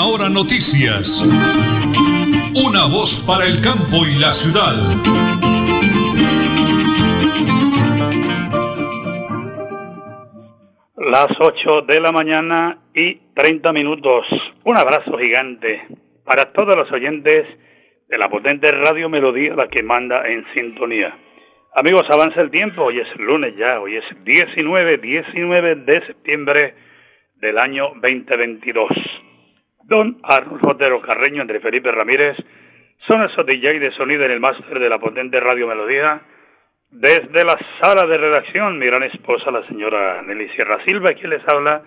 Última 0.00 0.06
Hora 0.06 0.28
Noticias. 0.30 1.22
Una 2.54 2.86
voz 2.86 3.24
para 3.26 3.44
el 3.46 3.60
campo 3.60 4.06
y 4.06 4.18
la 4.18 4.32
ciudad. 4.32 4.74
Las 10.96 11.28
8 11.38 11.82
de 11.82 12.00
la 12.00 12.12
mañana 12.12 12.78
y 12.94 13.16
30 13.34 13.72
minutos. 13.72 14.24
Un 14.64 14.78
abrazo 14.78 15.18
gigante 15.18 15.86
para 16.24 16.52
todos 16.52 16.76
los 16.76 16.90
oyentes 16.92 17.46
de 18.08 18.18
la 18.18 18.28
potente 18.28 18.70
Radio 18.70 19.08
Melodía, 19.08 19.54
la 19.54 19.68
que 19.68 19.82
manda 19.82 20.26
en 20.28 20.46
sintonía. 20.54 21.14
Amigos, 21.74 22.06
avanza 22.10 22.40
el 22.40 22.50
tiempo, 22.50 22.84
hoy 22.84 23.00
es 23.00 23.16
lunes 23.18 23.54
ya, 23.56 23.80
hoy 23.80 23.96
es 23.96 24.04
19, 24.24 24.98
19 24.98 25.74
de 25.74 26.06
septiembre 26.06 26.74
del 27.40 27.58
año 27.58 27.92
2022. 28.00 28.88
Don 29.90 30.18
Arnulfo 30.22 30.70
Otero 30.70 31.02
Carreño, 31.02 31.42
André 31.42 31.58
Felipe 31.58 31.90
Ramírez, 31.90 32.36
son 33.08 33.24
esos 33.24 33.44
DJ 33.44 33.80
de 33.80 33.90
sonido 33.90 34.24
en 34.24 34.30
el 34.30 34.38
máster 34.38 34.78
de 34.78 34.88
la 34.88 35.00
potente 35.00 35.40
Radio 35.40 35.66
Melodía. 35.66 36.20
Desde 36.92 37.44
la 37.44 37.58
sala 37.80 38.06
de 38.06 38.16
redacción, 38.16 38.78
mi 38.78 38.86
gran 38.86 39.02
esposa, 39.02 39.50
la 39.50 39.66
señora 39.66 40.22
Nelly 40.22 40.48
Sierra 40.50 40.78
Silva, 40.84 41.12
quien 41.14 41.30
les 41.30 41.42
habla, 41.48 41.82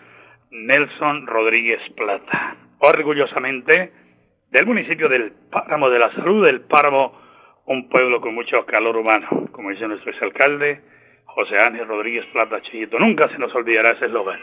Nelson 0.51 1.27
Rodríguez 1.27 1.79
Plata. 1.95 2.57
Orgullosamente, 2.79 3.93
del 4.51 4.65
municipio 4.65 5.07
del 5.07 5.31
Páramo 5.49 5.89
de 5.89 5.99
la 5.99 6.11
Salud, 6.11 6.45
del 6.45 6.59
Páramo, 6.59 7.17
un 7.67 7.87
pueblo 7.87 8.19
con 8.19 8.35
mucho 8.35 8.65
calor 8.65 8.97
humano, 8.97 9.47
como 9.53 9.69
dice 9.69 9.87
nuestro 9.87 10.11
exalcalde, 10.11 10.81
José 11.23 11.57
Ángel 11.57 11.87
Rodríguez 11.87 12.25
Plata 12.33 12.61
Chillito. 12.63 12.99
Nunca 12.99 13.29
se 13.29 13.37
nos 13.37 13.55
olvidará 13.55 13.91
ese 13.91 14.07
eslogan. 14.07 14.41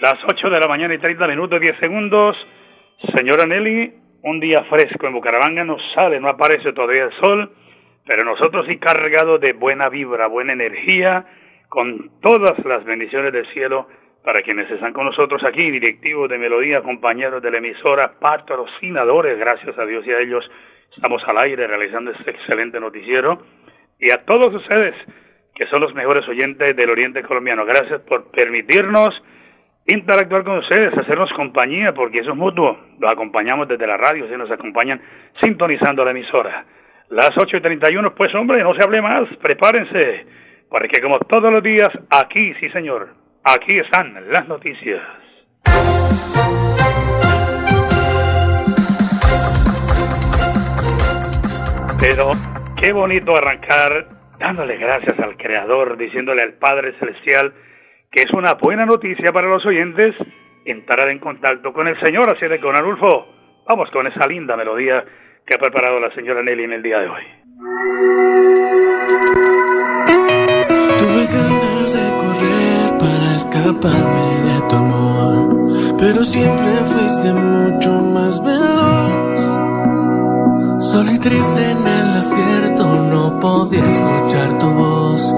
Las 0.00 0.14
8 0.24 0.48
de 0.48 0.58
la 0.58 0.68
mañana 0.68 0.94
y 0.94 0.98
30 0.98 1.26
minutos, 1.26 1.60
10 1.60 1.78
segundos. 1.80 2.34
Señora 3.12 3.46
Nelly, 3.46 3.92
un 4.22 4.40
día 4.40 4.64
fresco 4.64 5.06
en 5.06 5.12
Bucaramanga 5.12 5.64
no 5.64 5.76
sale, 5.94 6.20
no 6.20 6.28
aparece 6.28 6.72
todavía 6.72 7.04
el 7.04 7.12
sol, 7.12 7.50
pero 8.06 8.24
nosotros 8.24 8.66
sí 8.66 8.78
cargados 8.78 9.40
de 9.40 9.52
buena 9.52 9.88
vibra, 9.88 10.26
buena 10.28 10.52
energía, 10.52 11.26
con 11.68 12.10
todas 12.20 12.58
las 12.64 12.84
bendiciones 12.84 13.32
del 13.32 13.46
cielo 13.52 13.88
para 14.22 14.42
quienes 14.42 14.70
están 14.70 14.92
con 14.92 15.04
nosotros 15.04 15.42
aquí, 15.44 15.70
directivos 15.70 16.30
de 16.30 16.38
Melodía, 16.38 16.80
compañeros 16.80 17.42
de 17.42 17.50
la 17.50 17.58
emisora, 17.58 18.14
patrocinadores, 18.18 19.38
gracias 19.38 19.78
a 19.78 19.84
Dios 19.84 20.06
y 20.06 20.12
a 20.12 20.20
ellos 20.20 20.50
estamos 20.94 21.22
al 21.26 21.36
aire 21.38 21.66
realizando 21.66 22.12
este 22.12 22.30
excelente 22.30 22.80
noticiero. 22.80 23.42
Y 23.98 24.10
a 24.12 24.24
todos 24.24 24.54
ustedes, 24.54 24.94
que 25.54 25.66
son 25.66 25.80
los 25.80 25.94
mejores 25.94 26.26
oyentes 26.28 26.74
del 26.74 26.90
Oriente 26.90 27.22
Colombiano, 27.22 27.66
gracias 27.66 28.00
por 28.02 28.30
permitirnos 28.30 29.22
interactuar 29.86 30.44
con 30.44 30.58
ustedes, 30.58 30.96
hacernos 30.96 31.32
compañía, 31.32 31.92
porque 31.92 32.20
eso 32.20 32.30
es 32.30 32.36
mutuo. 32.36 32.78
Los 32.98 33.10
acompañamos 33.10 33.68
desde 33.68 33.86
la 33.86 33.96
radio, 33.96 34.26
si 34.28 34.36
nos 34.36 34.50
acompañan 34.50 35.00
sintonizando 35.42 36.04
la 36.04 36.12
emisora. 36.12 36.64
Las 37.10 37.30
8 37.36 37.58
y 37.58 37.60
31, 37.60 38.14
pues 38.14 38.34
hombre, 38.34 38.62
no 38.62 38.74
se 38.74 38.82
hable 38.82 39.02
más, 39.02 39.28
prepárense, 39.42 40.26
porque 40.70 41.00
como 41.02 41.18
todos 41.20 41.52
los 41.52 41.62
días, 41.62 41.90
aquí, 42.10 42.54
sí 42.60 42.70
señor, 42.70 43.10
aquí 43.44 43.78
están 43.78 44.30
las 44.30 44.48
noticias. 44.48 45.02
Pero 52.00 52.30
qué 52.78 52.92
bonito 52.92 53.36
arrancar 53.36 54.06
dándole 54.38 54.76
gracias 54.76 55.18
al 55.20 55.36
Creador, 55.36 55.96
diciéndole 55.96 56.42
al 56.42 56.54
Padre 56.54 56.92
Celestial, 56.98 57.52
que 58.14 58.22
es 58.22 58.32
una 58.32 58.54
buena 58.54 58.86
noticia 58.86 59.32
para 59.32 59.48
los 59.48 59.66
oyentes 59.66 60.14
entrar 60.64 61.08
en 61.08 61.18
contacto 61.18 61.72
con 61.72 61.88
el 61.88 61.98
Señor. 62.00 62.32
Así 62.32 62.46
de 62.46 62.60
con 62.60 62.76
Arulfo, 62.76 63.26
vamos 63.66 63.90
con 63.90 64.06
esa 64.06 64.26
linda 64.28 64.56
melodía 64.56 65.04
que 65.44 65.56
ha 65.56 65.58
preparado 65.58 65.98
la 65.98 66.14
señora 66.14 66.42
Nelly 66.42 66.64
en 66.64 66.72
el 66.74 66.82
día 66.82 67.00
de 67.00 67.08
hoy. 67.08 67.22
Tuve 70.96 71.26
ganas 71.26 71.92
de 71.92 72.16
correr 72.16 72.98
para 73.00 73.34
escaparme 73.34 74.30
de 74.46 74.58
tu 74.68 74.76
amor, 74.76 75.96
pero 75.98 76.22
siempre 76.22 76.72
fuiste 76.86 77.32
mucho 77.32 77.90
más 77.90 78.40
veloz. 78.40 78.53
Solo 80.94 81.10
y 81.10 81.18
triste 81.18 81.72
en 81.72 81.84
el 81.84 82.14
desierto 82.14 82.84
no 82.86 83.40
podía 83.40 83.80
escuchar 83.80 84.60
tu 84.60 84.70
voz 84.70 85.34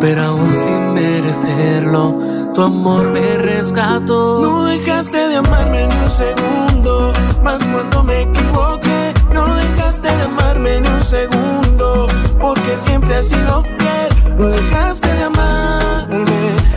pero 0.00 0.22
aún 0.22 0.50
sin 0.50 0.94
merecerlo, 0.94 2.16
tu 2.54 2.62
amor 2.62 3.06
me 3.10 3.36
rescató. 3.36 4.40
No 4.40 4.64
dejaste 4.64 5.28
de 5.28 5.36
amarme 5.36 5.86
ni 5.86 5.94
un 5.94 6.10
segundo, 6.10 7.12
más 7.42 7.62
cuando 7.66 8.02
me 8.02 8.22
equivoqué. 8.22 9.12
No 9.34 9.54
dejaste 9.54 10.08
de 10.08 10.22
amarme 10.22 10.80
ni 10.80 10.88
un 10.88 11.02
segundo, 11.02 12.06
porque 12.40 12.76
siempre 12.76 13.16
has 13.16 13.26
sido 13.26 13.62
fiel. 13.62 14.36
No 14.38 14.48
dejaste 14.48 15.08
de 15.12 15.24
amarme, 15.24 16.24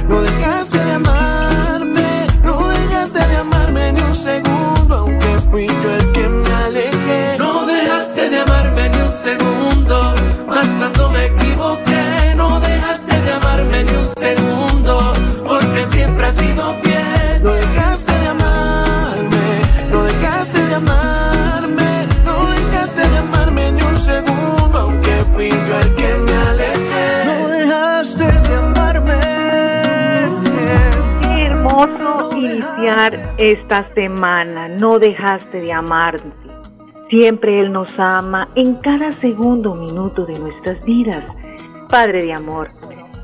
no 0.10 0.22
dejaste 0.22 0.84
de 0.84 0.92
amarme, 0.92 2.28
no 2.44 2.68
dejaste 2.68 3.26
de 3.26 3.38
amarme 3.38 3.94
ni 3.94 4.02
un 4.02 4.16
segundo, 4.16 4.96
aunque 4.96 5.40
fui 5.50 5.68
yo 5.68 5.96
el 5.96 6.03
segundo, 9.24 10.14
más 10.48 10.68
cuando 10.78 11.10
me 11.10 11.26
equivoqué. 11.28 12.36
No 12.36 12.60
dejaste 12.60 13.22
de 13.22 13.32
amarme 13.32 13.84
ni 13.86 13.92
un 13.92 14.08
segundo, 14.18 15.12
porque 15.48 15.86
siempre 15.92 16.26
has 16.26 16.36
sido 16.36 16.74
fiel. 16.82 17.42
No 17.42 17.54
dejaste 17.54 18.12
de 18.20 18.28
amarme, 18.28 19.46
no 19.92 20.04
dejaste 20.04 20.60
de 20.66 20.76
amarme, 20.76 21.92
no 22.26 22.36
dejaste 22.52 23.08
de 23.08 23.18
amarme 23.18 23.72
ni 23.72 23.82
un 23.82 23.98
segundo, 23.98 24.78
aunque 24.78 25.12
fui 25.34 25.50
yo 25.50 25.80
el 25.84 25.96
que 25.96 26.16
me 26.26 26.36
alejé. 26.50 27.10
No 27.26 27.48
dejaste 27.48 28.26
de 28.26 28.56
amarme. 28.56 29.20
Qué 31.22 31.46
hermoso 31.46 32.30
iniciar 32.36 33.18
esta 33.38 33.88
semana. 33.96 34.68
No 34.68 35.00
dejaste 35.00 35.62
de 35.62 35.72
amarte. 35.72 36.43
Siempre 37.14 37.60
Él 37.60 37.72
nos 37.72 37.90
ama 38.00 38.48
en 38.56 38.74
cada 38.78 39.12
segundo 39.12 39.76
minuto 39.76 40.26
de 40.26 40.40
nuestras 40.40 40.84
vidas. 40.84 41.24
Padre 41.88 42.24
de 42.24 42.34
amor, 42.34 42.70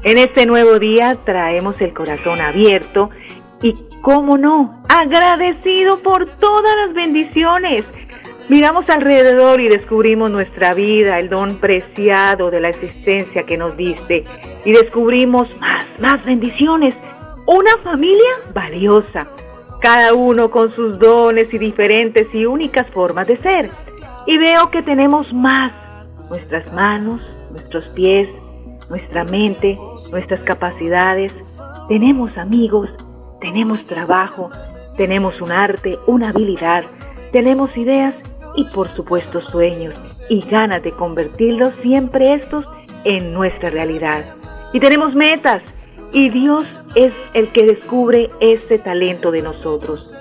en 0.03 0.19
este 0.19 0.45
nuevo 0.45 0.77
día 0.77 1.15
traemos 1.25 1.81
el 1.81 1.91
corazón 1.91 2.39
abierto 2.39 3.09
y, 3.63 3.73
cómo 4.01 4.37
no, 4.37 4.83
agradecido 4.87 6.03
por 6.03 6.27
todas 6.27 6.75
las 6.85 6.93
bendiciones. 6.93 7.83
Miramos 8.47 8.87
alrededor 8.89 9.59
y 9.59 9.69
descubrimos 9.69 10.29
nuestra 10.29 10.75
vida, 10.75 11.17
el 11.17 11.27
don 11.27 11.55
preciado 11.55 12.51
de 12.51 12.59
la 12.59 12.69
existencia 12.69 13.47
que 13.47 13.57
nos 13.57 13.75
diste 13.75 14.23
y 14.65 14.71
descubrimos 14.71 15.47
más, 15.59 15.85
más 15.99 16.23
bendiciones. 16.23 16.93
Una 17.47 17.75
familia 17.83 18.35
valiosa, 18.53 19.25
cada 19.81 20.13
uno 20.13 20.51
con 20.51 20.73
sus 20.75 20.99
dones 20.99 21.53
y 21.53 21.57
diferentes 21.57 22.27
y 22.33 22.45
únicas 22.45 22.87
formas 22.91 23.27
de 23.27 23.37
ser. 23.37 23.69
Y 24.25 24.37
veo 24.37 24.69
que 24.69 24.83
tenemos 24.83 25.31
más, 25.33 25.71
nuestras 26.29 26.71
manos, 26.73 27.21
nuestros 27.51 27.85
pies, 27.89 28.29
nuestra 28.89 29.23
mente, 29.23 29.77
nuestras 30.11 30.41
capacidades. 30.41 31.33
Tenemos 31.87 32.37
amigos, 32.37 32.89
tenemos 33.39 33.85
trabajo, 33.85 34.49
tenemos 34.97 35.39
un 35.41 35.51
arte, 35.51 35.97
una 36.07 36.29
habilidad, 36.29 36.83
tenemos 37.31 37.75
ideas 37.77 38.15
y 38.55 38.65
por 38.65 38.87
supuesto 38.89 39.41
sueños 39.41 39.95
y 40.29 40.41
ganas 40.41 40.83
de 40.83 40.91
convertirlos 40.91 41.73
siempre 41.81 42.33
estos 42.33 42.65
en 43.05 43.33
nuestra 43.33 43.69
realidad. 43.69 44.25
Y 44.73 44.79
tenemos 44.79 45.15
metas 45.15 45.63
y 46.11 46.29
Dios 46.29 46.65
es 46.95 47.13
el 47.33 47.49
que 47.49 47.65
descubre 47.65 48.29
este 48.39 48.77
talento 48.77 49.31
de 49.31 49.41
nosotros. 49.41 50.15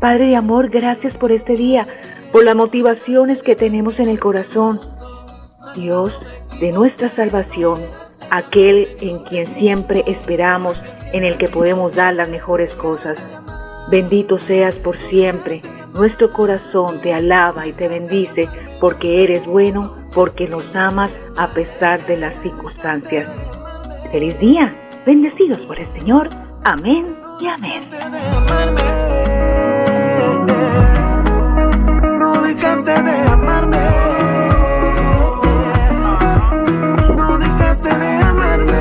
Padre 0.00 0.28
de 0.28 0.36
amor, 0.36 0.68
gracias 0.68 1.16
por 1.16 1.32
este 1.32 1.54
día, 1.54 1.86
por 2.32 2.44
las 2.44 2.54
motivaciones 2.54 3.42
que 3.42 3.56
tenemos 3.56 3.98
en 3.98 4.08
el 4.08 4.20
corazón. 4.20 4.80
Dios 5.74 6.12
de 6.60 6.72
nuestra 6.72 7.10
salvación, 7.10 7.80
aquel 8.30 8.96
en 9.00 9.18
quien 9.24 9.46
siempre 9.46 10.04
esperamos, 10.06 10.76
en 11.12 11.24
el 11.24 11.36
que 11.36 11.48
podemos 11.48 11.94
dar 11.94 12.14
las 12.14 12.28
mejores 12.28 12.74
cosas. 12.74 13.16
Bendito 13.90 14.38
seas 14.38 14.76
por 14.76 14.96
siempre. 15.08 15.62
Nuestro 15.94 16.32
corazón 16.32 17.00
te 17.00 17.14
alaba 17.14 17.66
y 17.66 17.72
te 17.72 17.88
bendice 17.88 18.48
porque 18.80 19.24
eres 19.24 19.46
bueno, 19.46 19.94
porque 20.14 20.48
nos 20.48 20.74
amas 20.74 21.10
a 21.36 21.48
pesar 21.48 22.04
de 22.06 22.16
las 22.16 22.34
circunstancias. 22.42 23.28
Feliz 24.10 24.38
día, 24.38 24.74
bendecidos 25.06 25.58
por 25.60 25.78
el 25.78 25.86
Señor. 25.88 26.28
Amén 26.64 27.16
y 27.40 27.46
amén. 27.46 27.80
No 32.18 32.42
dejaste 32.42 33.02
de 33.02 33.28
amarme. 33.28 33.76
No 37.16 37.38
dejaste 37.38 37.88
de 37.94 38.16
amarme. 38.16 38.72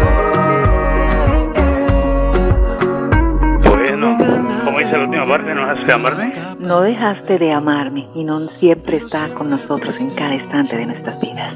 Bueno, 3.67 4.17
como 4.65 4.79
dice 4.79 4.97
la 4.97 5.03
última 5.03 5.27
parte? 5.27 5.53
¿No 5.53 5.61
dejaste 5.61 5.85
de 5.85 5.93
amarme? 5.93 6.33
No 6.59 6.81
dejaste 6.81 7.39
de 7.39 7.51
amarme 7.51 8.07
y 8.15 8.23
no 8.23 8.39
siempre 8.47 8.97
estás 8.97 9.31
con 9.31 9.49
nosotros 9.49 9.99
en 9.99 10.09
cada 10.11 10.35
instante 10.35 10.77
de 10.77 10.85
nuestras 10.85 11.21
vidas. 11.21 11.55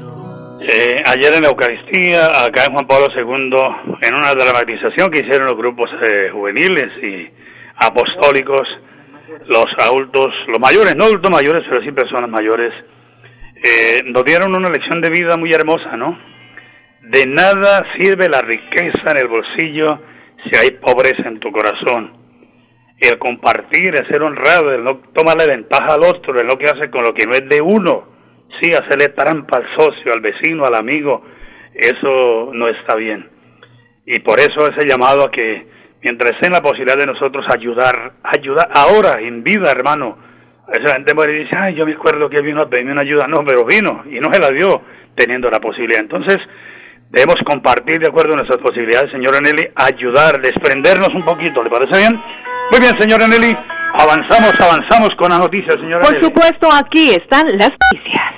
Eh, 0.60 0.96
ayer 1.06 1.34
en 1.34 1.42
la 1.42 1.50
Eucaristía, 1.50 2.44
acá 2.44 2.64
en 2.66 2.72
Juan 2.72 2.86
Pablo 2.88 3.06
II, 3.14 3.98
en 4.02 4.14
una 4.14 4.34
dramatización 4.34 5.08
que 5.10 5.20
hicieron 5.20 5.46
los 5.46 5.56
grupos 5.56 5.88
eh, 6.02 6.30
juveniles 6.32 6.90
y 7.00 7.30
apostólicos, 7.76 8.66
los 9.46 9.66
adultos, 9.78 10.34
los 10.48 10.58
mayores, 10.58 10.96
no 10.96 11.04
adultos 11.04 11.30
mayores, 11.30 11.64
pero 11.68 11.80
sí 11.82 11.92
personas 11.92 12.28
mayores, 12.28 12.74
eh, 13.54 14.02
nos 14.06 14.24
dieron 14.24 14.56
una 14.56 14.68
lección 14.68 15.00
de 15.00 15.10
vida 15.10 15.36
muy 15.36 15.52
hermosa, 15.52 15.96
¿no? 15.96 16.18
De 17.02 17.24
nada 17.26 17.86
sirve 17.96 18.28
la 18.28 18.40
riqueza 18.40 19.12
en 19.12 19.18
el 19.18 19.28
bolsillo 19.28 20.00
si 20.42 20.58
hay 20.58 20.72
pobreza 20.72 21.28
en 21.28 21.38
tu 21.38 21.52
corazón. 21.52 22.14
El 22.98 23.16
compartir, 23.18 23.94
el 23.94 24.08
ser 24.08 24.22
honrado, 24.22 24.72
el 24.72 24.82
no 24.82 24.96
tomarle 25.14 25.46
ventaja 25.46 25.94
al 25.94 26.02
otro, 26.02 26.40
el 26.40 26.48
no 26.48 26.58
quedarse 26.58 26.90
con 26.90 27.04
lo 27.04 27.14
que 27.14 27.26
no 27.26 27.34
es 27.34 27.48
de 27.48 27.62
uno 27.62 28.17
sí, 28.60 28.70
hacerle 28.72 29.08
trampa 29.08 29.58
al 29.58 29.66
socio, 29.76 30.12
al 30.12 30.20
vecino, 30.20 30.64
al 30.64 30.74
amigo, 30.74 31.24
eso 31.74 32.50
no 32.52 32.68
está 32.68 32.96
bien. 32.96 33.28
Y 34.06 34.20
por 34.20 34.40
eso 34.40 34.66
ese 34.66 34.88
llamado 34.88 35.24
a 35.24 35.30
que 35.30 35.66
mientras 36.02 36.32
esté 36.32 36.46
en 36.46 36.52
la 36.52 36.62
posibilidad 36.62 36.96
de 36.96 37.06
nosotros 37.06 37.44
ayudar, 37.54 38.12
ayudar 38.22 38.68
ahora, 38.74 39.20
en 39.20 39.42
vida, 39.42 39.70
hermano. 39.70 40.18
Esa 40.68 40.94
gente 40.94 41.14
muere 41.14 41.36
y 41.36 41.44
dice, 41.44 41.56
ay, 41.58 41.74
yo 41.74 41.86
me 41.86 41.92
acuerdo 41.92 42.28
que 42.28 42.42
vino 42.42 42.60
a 42.60 42.68
pedirme 42.68 42.92
una 42.92 43.00
ayuda. 43.00 43.26
No, 43.26 43.44
pero 43.44 43.64
vino 43.64 44.04
y 44.10 44.20
no 44.20 44.32
se 44.32 44.40
la 44.40 44.50
dio 44.50 44.82
teniendo 45.14 45.50
la 45.50 45.60
posibilidad. 45.60 46.00
Entonces, 46.00 46.36
debemos 47.10 47.36
compartir 47.44 47.98
de 47.98 48.08
acuerdo 48.08 48.34
a 48.34 48.36
nuestras 48.36 48.60
posibilidades, 48.60 49.10
señora 49.10 49.38
Nelly, 49.40 49.68
ayudar, 49.74 50.40
desprendernos 50.40 51.08
un 51.14 51.24
poquito. 51.24 51.62
¿Le 51.62 51.70
parece 51.70 51.98
bien? 51.98 52.14
Muy 52.70 52.80
bien, 52.80 52.92
señora 53.00 53.26
Nelly. 53.26 53.56
Avanzamos, 53.98 54.52
avanzamos 54.60 55.10
con 55.16 55.30
las 55.30 55.40
noticias, 55.40 55.74
señora. 55.80 56.02
Por 56.02 56.22
supuesto, 56.22 56.68
aquí 56.72 57.10
están 57.10 57.46
las 57.56 57.72
noticias. 57.72 58.37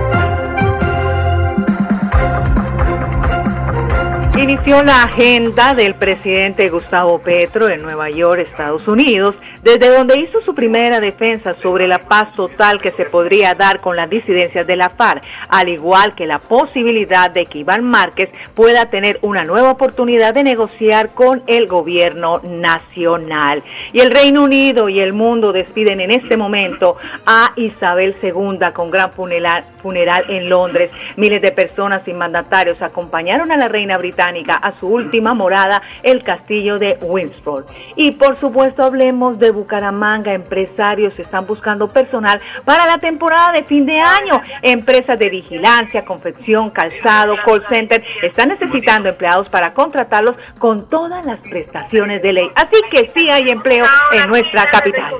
Inició 4.41 4.81
la 4.81 5.03
agenda 5.03 5.75
del 5.75 5.93
presidente 5.93 6.67
Gustavo 6.67 7.21
Petro 7.21 7.69
en 7.69 7.83
Nueva 7.83 8.09
York, 8.09 8.39
Estados 8.39 8.87
Unidos, 8.87 9.35
desde 9.61 9.95
donde 9.95 10.19
hizo 10.19 10.41
su 10.41 10.55
primera 10.55 10.99
defensa 10.99 11.53
sobre 11.61 11.87
la 11.87 11.99
paz 11.99 12.31
total 12.31 12.81
que 12.81 12.91
se 12.93 13.05
podría 13.05 13.53
dar 13.53 13.79
con 13.81 13.95
las 13.95 14.09
disidencias 14.09 14.65
de 14.65 14.75
la 14.75 14.89
FARC, 14.89 15.23
al 15.47 15.69
igual 15.69 16.15
que 16.15 16.25
la 16.25 16.39
posibilidad 16.39 17.29
de 17.29 17.45
que 17.45 17.59
Iván 17.59 17.83
Márquez 17.83 18.31
pueda 18.55 18.87
tener 18.87 19.19
una 19.21 19.43
nueva 19.43 19.69
oportunidad 19.69 20.33
de 20.33 20.43
negociar 20.43 21.13
con 21.13 21.43
el 21.45 21.67
gobierno 21.67 22.41
nacional. 22.43 23.61
Y 23.93 23.99
el 23.99 24.09
Reino 24.09 24.43
Unido 24.43 24.89
y 24.89 25.01
el 25.01 25.13
mundo 25.13 25.51
despiden 25.51 26.01
en 26.01 26.09
este 26.09 26.35
momento 26.35 26.97
a 27.27 27.51
Isabel 27.57 28.15
II 28.23 28.71
con 28.73 28.89
gran 28.89 29.11
funeral, 29.11 29.65
funeral 29.83 30.25
en 30.29 30.49
Londres. 30.49 30.89
Miles 31.15 31.43
de 31.43 31.51
personas 31.51 32.07
y 32.07 32.13
mandatarios 32.13 32.81
acompañaron 32.81 33.51
a 33.51 33.57
la 33.57 33.67
reina 33.67 33.99
británica 33.99 34.30
a 34.61 34.79
su 34.79 34.87
última 34.87 35.33
morada, 35.33 35.81
el 36.03 36.21
castillo 36.23 36.77
de 36.77 36.97
Windsor. 37.01 37.65
Y 37.95 38.11
por 38.11 38.39
supuesto 38.39 38.83
hablemos 38.83 39.39
de 39.39 39.51
Bucaramanga, 39.51 40.33
empresarios 40.33 41.17
están 41.19 41.45
buscando 41.45 41.87
personal 41.87 42.39
para 42.65 42.85
la 42.85 42.97
temporada 42.97 43.51
de 43.51 43.63
fin 43.63 43.85
de 43.85 43.99
año. 43.99 44.41
Empresas 44.61 45.19
de 45.19 45.29
vigilancia, 45.29 46.05
confección, 46.05 46.69
calzado, 46.69 47.35
call 47.45 47.65
center, 47.67 48.03
están 48.21 48.49
necesitando 48.49 49.09
empleados 49.09 49.49
para 49.49 49.73
contratarlos 49.73 50.37
con 50.59 50.87
todas 50.89 51.25
las 51.25 51.39
prestaciones 51.39 52.21
de 52.21 52.33
ley. 52.33 52.51
Así 52.55 52.81
que 52.89 53.11
sí 53.15 53.29
hay 53.29 53.49
empleo 53.49 53.85
en 54.11 54.29
nuestra 54.29 54.65
capital. 54.65 55.15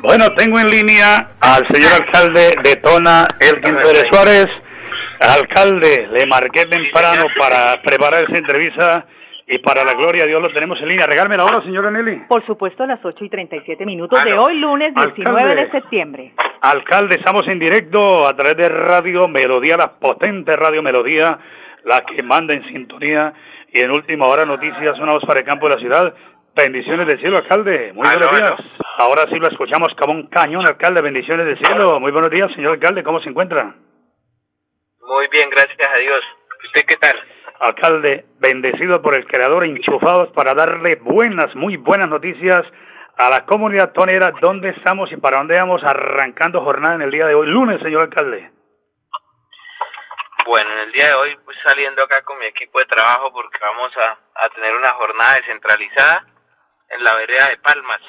Bueno, 0.00 0.32
tengo 0.34 0.58
en 0.58 0.70
línea 0.70 1.28
al 1.40 1.66
señor 1.68 1.92
alcalde 1.92 2.54
de 2.62 2.76
Tona, 2.76 3.26
Elkin 3.40 3.76
Pérez 3.76 4.04
Suárez. 4.10 4.46
Alcalde, 5.20 6.08
le 6.12 6.26
marqué 6.26 6.64
temprano 6.64 7.24
para 7.38 7.80
preparar 7.82 8.24
esa 8.24 8.38
entrevista 8.38 9.06
y 9.46 9.58
para 9.58 9.84
la 9.84 9.92
gloria 9.92 10.22
de 10.22 10.28
Dios 10.28 10.40
lo 10.40 10.48
tenemos 10.48 10.80
en 10.80 10.88
línea. 10.88 11.06
Regálme 11.06 11.36
la 11.36 11.44
hora, 11.44 11.60
señora 11.62 11.90
Nelly. 11.90 12.22
Por 12.28 12.44
supuesto, 12.46 12.84
a 12.84 12.86
las 12.86 13.04
8 13.04 13.24
y 13.24 13.28
37 13.28 13.84
minutos 13.84 14.22
de 14.24 14.32
hoy, 14.32 14.56
lunes 14.58 14.94
19 14.94 15.40
Alcalde. 15.40 15.64
de 15.64 15.70
septiembre. 15.70 16.32
Alcalde, 16.62 17.16
estamos 17.16 17.46
en 17.48 17.58
directo 17.58 18.26
a 18.26 18.34
través 18.34 18.56
de 18.56 18.68
Radio 18.70 19.28
Melodía, 19.28 19.76
la 19.76 19.92
potente 19.92 20.56
Radio 20.56 20.82
Melodía, 20.82 21.38
la 21.84 22.00
que 22.00 22.22
manda 22.22 22.54
en 22.54 22.64
sintonía. 22.68 23.34
Y 23.72 23.82
en 23.82 23.90
última 23.90 24.26
hora, 24.26 24.44
noticias, 24.46 24.98
una 24.98 25.12
voz 25.12 25.24
para 25.26 25.40
el 25.40 25.46
campo 25.46 25.68
de 25.68 25.74
la 25.74 25.80
ciudad. 25.80 26.14
Bendiciones 26.56 27.06
del 27.06 27.20
cielo, 27.20 27.36
alcalde. 27.36 27.92
Muy 27.92 28.08
Aló, 28.08 28.28
buenos 28.30 28.56
días. 28.56 28.70
Ahora 28.98 29.24
sí 29.30 29.38
lo 29.38 29.48
escuchamos 29.48 29.94
como 29.98 30.14
un 30.14 30.28
cañón, 30.28 30.66
alcalde. 30.66 31.02
Bendiciones 31.02 31.44
del 31.46 31.58
cielo. 31.58 32.00
Muy 32.00 32.10
buenos 32.10 32.30
días, 32.30 32.50
señor 32.54 32.72
alcalde. 32.72 33.02
¿Cómo 33.02 33.20
se 33.20 33.28
encuentra? 33.28 33.74
Muy 35.10 35.26
bien, 35.26 35.50
gracias 35.50 35.88
a 35.92 35.98
Dios. 35.98 36.24
¿Usted 36.66 36.86
qué 36.86 36.96
tal? 36.98 37.20
Alcalde, 37.58 38.26
bendecido 38.38 39.02
por 39.02 39.16
el 39.16 39.26
Creador, 39.26 39.64
enchufados 39.64 40.28
para 40.30 40.54
darle 40.54 41.00
buenas, 41.02 41.52
muy 41.56 41.76
buenas 41.76 42.08
noticias 42.08 42.62
a 43.16 43.28
la 43.28 43.44
comunidad 43.44 43.90
tonera. 43.90 44.32
¿Dónde 44.40 44.68
estamos 44.68 45.10
y 45.10 45.16
para 45.16 45.38
dónde 45.38 45.58
vamos 45.58 45.82
arrancando 45.82 46.62
jornada 46.62 46.94
en 46.94 47.02
el 47.02 47.10
día 47.10 47.26
de 47.26 47.34
hoy, 47.34 47.48
lunes, 47.48 47.82
señor 47.82 48.02
alcalde? 48.02 48.52
Bueno, 50.46 50.70
en 50.74 50.78
el 50.78 50.92
día 50.92 51.08
de 51.08 51.14
hoy 51.14 51.36
pues 51.44 51.58
saliendo 51.66 52.04
acá 52.04 52.22
con 52.22 52.38
mi 52.38 52.46
equipo 52.46 52.78
de 52.78 52.86
trabajo 52.86 53.32
porque 53.32 53.58
vamos 53.60 53.92
a, 53.96 54.44
a 54.44 54.48
tener 54.50 54.72
una 54.76 54.92
jornada 54.92 55.34
descentralizada 55.34 56.24
en 56.88 57.02
la 57.02 57.16
vereda 57.16 57.48
de 57.48 57.56
Palmas. 57.56 58.00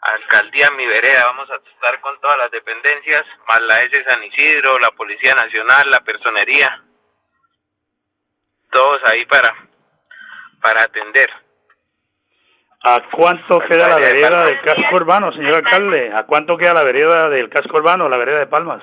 Alcaldía 0.00 0.70
Mi 0.70 0.86
Vereda, 0.86 1.24
vamos 1.26 1.50
a 1.50 1.56
estar 1.56 2.00
con 2.00 2.20
todas 2.20 2.38
las 2.38 2.50
dependencias, 2.50 3.24
más 3.48 3.60
la 3.62 3.80
S 3.82 4.04
San 4.08 4.22
Isidro, 4.22 4.78
la 4.78 4.90
Policía 4.90 5.34
Nacional, 5.34 5.90
la 5.90 6.00
Personería, 6.00 6.82
todos 8.70 9.00
ahí 9.06 9.24
para, 9.26 9.54
para 10.62 10.82
atender. 10.82 11.28
¿A 12.84 13.02
cuánto 13.10 13.58
queda 13.60 13.88
la 13.88 13.96
Vereda 13.96 14.44
de 14.44 14.52
del 14.52 14.60
casco 14.62 14.94
urbano, 14.94 15.32
señor 15.32 15.56
alcalde? 15.56 16.12
¿A 16.14 16.24
cuánto 16.26 16.56
queda 16.56 16.74
la 16.74 16.84
vereda 16.84 17.28
del 17.28 17.50
casco 17.50 17.76
urbano, 17.76 18.08
la 18.08 18.16
vereda 18.16 18.38
de 18.38 18.46
Palmas? 18.46 18.82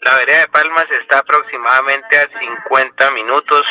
La 0.00 0.16
vereda 0.16 0.40
de 0.40 0.48
Palmas 0.48 0.86
está 1.00 1.18
aproximadamente 1.18 2.18
a 2.18 2.38
50 2.40 3.10
minutos 3.12 3.62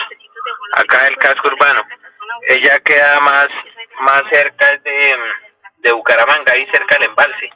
acá 0.75 1.03
del 1.03 1.17
casco 1.17 1.49
urbano. 1.49 1.83
Ella 2.47 2.79
queda 2.79 3.19
más 3.19 3.49
más 4.01 4.23
cerca 4.31 4.65
de, 4.83 5.15
de 5.81 5.91
Bucaramanga, 5.91 6.53
ahí 6.53 6.65
cerca 6.71 6.97
del 6.97 7.09
embalse. 7.09 7.49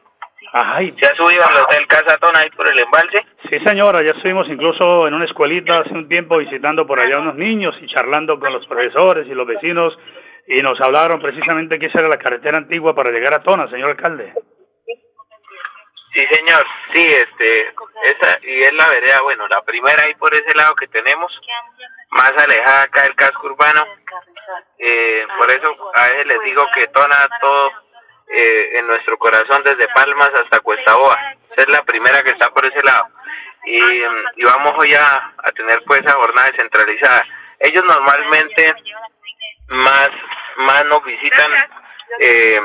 Ay, 0.53 0.95
¿Se 1.01 1.07
ha 1.07 1.15
subido 1.15 1.43
al 1.43 1.63
Hotel 1.63 1.85
Casatón 1.87 2.35
ahí 2.37 2.49
por 2.51 2.67
el 2.67 2.79
embalse? 2.79 3.25
sí 3.49 3.59
señora, 3.65 4.01
ya 4.01 4.11
estuvimos 4.11 4.47
incluso 4.47 5.07
en 5.07 5.13
una 5.13 5.25
escuelita 5.25 5.79
hace 5.79 5.93
un 5.93 6.07
tiempo 6.07 6.37
visitando 6.37 6.87
por 6.87 6.99
allá 6.99 7.19
unos 7.19 7.35
niños 7.35 7.75
y 7.81 7.87
charlando 7.87 8.39
con 8.39 8.53
los 8.53 8.65
profesores 8.67 9.27
y 9.27 9.33
los 9.33 9.45
vecinos 9.45 9.97
y 10.47 10.61
nos 10.61 10.79
hablaron 10.81 11.21
precisamente 11.21 11.79
que 11.79 11.87
esa 11.87 11.99
era 11.99 12.07
la 12.07 12.17
carretera 12.17 12.57
antigua 12.57 12.93
para 12.95 13.11
llegar 13.11 13.33
a 13.33 13.43
Tona, 13.43 13.69
señor 13.69 13.91
alcalde. 13.91 14.33
Sí, 16.13 16.25
señor. 16.31 16.63
Sí, 16.93 17.03
este, 17.03 17.73
esa, 18.05 18.39
y 18.41 18.61
es 18.61 18.73
la 18.73 18.87
vereda, 18.87 19.21
bueno, 19.23 19.47
la 19.49 19.61
primera 19.63 20.03
ahí 20.03 20.13
por 20.15 20.33
ese 20.33 20.55
lado 20.55 20.73
que 20.75 20.87
tenemos, 20.87 21.31
más 22.11 22.31
alejada 22.31 22.83
acá 22.83 23.01
del 23.03 23.15
casco 23.15 23.47
urbano. 23.47 23.83
Eh, 24.77 25.25
por 25.37 25.51
eso 25.51 25.75
a 25.93 26.03
veces 26.03 26.27
les 26.27 26.41
digo 26.45 26.63
que 26.73 26.87
tona 26.87 27.27
todo 27.41 27.69
eh, 28.27 28.79
en 28.79 28.87
nuestro 28.87 29.17
corazón 29.17 29.61
desde 29.63 29.87
Palmas 29.93 30.29
hasta 30.43 30.59
Cuesta 30.59 30.95
Boa. 30.95 31.17
Es 31.55 31.67
la 31.69 31.83
primera 31.83 32.21
que 32.23 32.31
está 32.31 32.49
por 32.49 32.65
ese 32.65 32.83
lado. 32.83 33.07
Y, 33.65 33.79
mm, 33.81 34.23
y 34.37 34.43
vamos 34.43 34.73
hoy 34.77 34.93
a, 34.93 35.33
a 35.37 35.51
tener 35.55 35.81
pues 35.85 36.01
esa 36.01 36.13
jornada 36.13 36.49
descentralizada. 36.51 37.23
Ellos 37.59 37.83
normalmente 37.85 38.73
más, 39.69 40.09
más 40.57 40.85
nos 40.85 41.03
visitan, 41.03 41.51
eh, 42.19 42.59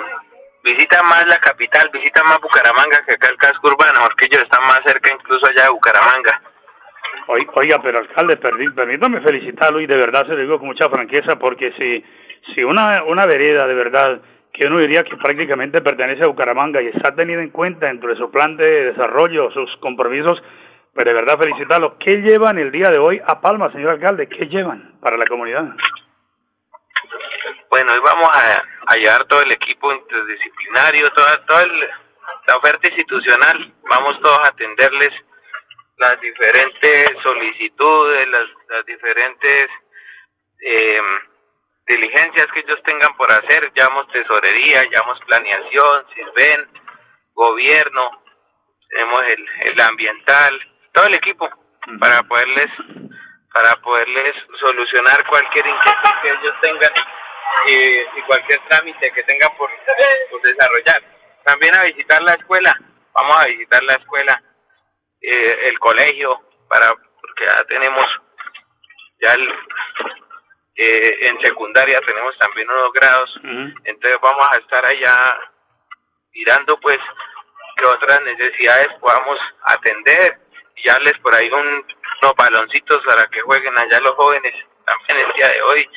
visitan 0.65 1.07
más 1.09 1.27
la 1.27 1.39
capital, 1.39 1.89
visitan 1.93 2.25
más 2.29 2.41
Bucaramanga 2.41 3.03
que 3.07 3.15
acá 3.15 3.29
el 3.29 3.37
casco 3.37 3.69
urbano, 3.69 4.01
porque 4.03 4.27
ellos 4.27 4.43
están 4.43 4.63
más 4.63 4.81
cerca 4.85 5.15
incluso 5.15 5.47
allá 5.47 5.65
de 5.65 5.71
Bucaramanga. 5.71 6.43
Oi- 7.29 7.49
Oiga, 7.55 7.79
pero 7.83 7.99
alcalde, 7.99 8.37
permítame 8.37 9.21
felicitarlo 9.21 9.81
y 9.81 9.87
de 9.87 9.97
verdad 9.97 10.27
se 10.27 10.33
lo 10.33 10.39
digo 10.39 10.59
con 10.59 10.69
mucha 10.69 10.89
franqueza 10.89 11.37
porque 11.37 11.73
si, 11.79 12.05
si 12.55 12.63
una, 12.65 13.05
una 13.05 13.25
vereda 13.27 13.67
de 13.67 13.75
verdad 13.75 14.21
que 14.53 14.67
uno 14.67 14.79
diría 14.79 15.03
que 15.05 15.17
prácticamente 15.17 15.81
pertenece 15.81 16.25
a 16.25 16.29
Bucaramanga 16.29 16.83
y 16.83 16.89
está 16.89 17.15
tenida 17.15 17.43
en 17.43 17.51
cuenta 17.51 17.87
dentro 17.87 18.11
de 18.11 18.17
su 18.17 18.31
plan 18.31 18.57
de 18.57 18.93
desarrollo, 18.93 19.51
sus 19.53 19.77
compromisos, 19.79 20.43
pues 20.95 21.07
de 21.07 21.13
verdad 21.13 21.39
felicitarlo. 21.39 21.97
¿Qué 21.99 22.17
llevan 22.17 22.59
el 22.59 22.73
día 22.73 22.91
de 22.91 22.99
hoy 22.99 23.21
a 23.25 23.41
Palma, 23.41 23.71
señor 23.73 23.91
alcalde? 23.91 24.29
¿Qué 24.29 24.47
llevan 24.47 24.99
para 25.01 25.17
la 25.17 25.25
comunidad? 25.27 25.65
Bueno, 27.71 27.93
hoy 27.93 28.01
vamos 28.05 28.29
a, 28.33 28.63
a 28.93 28.97
llevar 28.97 29.25
todo 29.27 29.43
el 29.43 29.53
equipo 29.53 29.93
interdisciplinario, 29.93 31.09
toda, 31.11 31.45
toda 31.47 31.63
el- 31.63 31.89
la 32.49 32.57
oferta 32.57 32.89
institucional, 32.89 33.73
vamos 33.89 34.21
todos 34.21 34.39
a 34.41 34.49
atenderles 34.49 35.11
las 35.99 36.21
diferentes 36.21 37.11
solicitudes, 37.23 38.27
las, 38.29 38.49
las 38.71 38.87
diferentes 38.87 39.67
eh, 40.63 40.99
diligencias 41.91 42.47
que 42.53 42.61
ellos 42.61 42.83
tengan 42.85 43.17
por 43.17 43.31
hacer, 43.31 43.73
llamamos 43.75 44.09
tesorería, 44.13 44.85
llamamos 44.91 45.21
planeación, 45.27 46.07
sirven, 46.15 46.69
gobierno, 47.35 48.23
tenemos 48.89 49.25
el, 49.25 49.49
el 49.65 49.81
ambiental, 49.81 50.61
todo 50.93 51.07
el 51.07 51.15
equipo 51.15 51.49
para 51.99 52.23
poderles 52.25 52.71
para 53.53 53.75
poderles 53.77 54.35
solucionar 54.61 55.27
cualquier 55.27 55.67
inquietud 55.67 56.11
que 56.23 56.29
ellos 56.29 56.55
tengan 56.63 56.93
y, 57.67 58.23
cualquier 58.23 58.61
trámite 58.69 59.13
que 59.13 59.23
tengan 59.25 59.51
por, 59.57 59.71
desarrollar. 60.43 61.03
También 61.45 61.75
a 61.75 61.83
visitar 61.83 62.23
la 62.23 62.35
escuela, 62.35 62.75
vamos 63.13 63.37
a 63.37 63.47
visitar 63.47 63.83
la 63.83 63.95
escuela, 63.95 64.43
eh, 65.21 65.69
el 65.69 65.79
colegio, 65.81 66.41
para 66.69 66.93
porque 67.21 67.45
ya 67.45 67.65
tenemos 67.65 68.07
ya 69.21 69.35
eh, 70.83 71.29
en 71.29 71.39
secundaria 71.43 72.01
tenemos 72.01 72.37
también 72.39 72.71
unos 72.71 72.91
grados, 72.95 73.39
entonces 73.85 74.19
vamos 74.23 74.47
a 74.51 74.57
estar 74.57 74.83
allá 74.83 75.39
mirando 76.33 76.81
pues 76.81 76.99
que 77.77 77.85
otras 77.85 78.23
necesidades 78.23 78.89
podamos 78.99 79.39
atender. 79.65 80.39
Y 80.77 80.89
darles 80.89 81.13
por 81.19 81.35
ahí 81.35 81.51
un, 81.51 81.85
unos 82.23 82.35
baloncitos 82.37 83.03
para 83.05 83.27
que 83.27 83.43
jueguen 83.43 83.79
allá 83.79 84.01
los 84.01 84.15
jóvenes 84.15 84.55
también 84.87 85.27
el 85.27 85.33
día 85.35 85.49
de 85.49 85.63
hoy. 85.63 85.91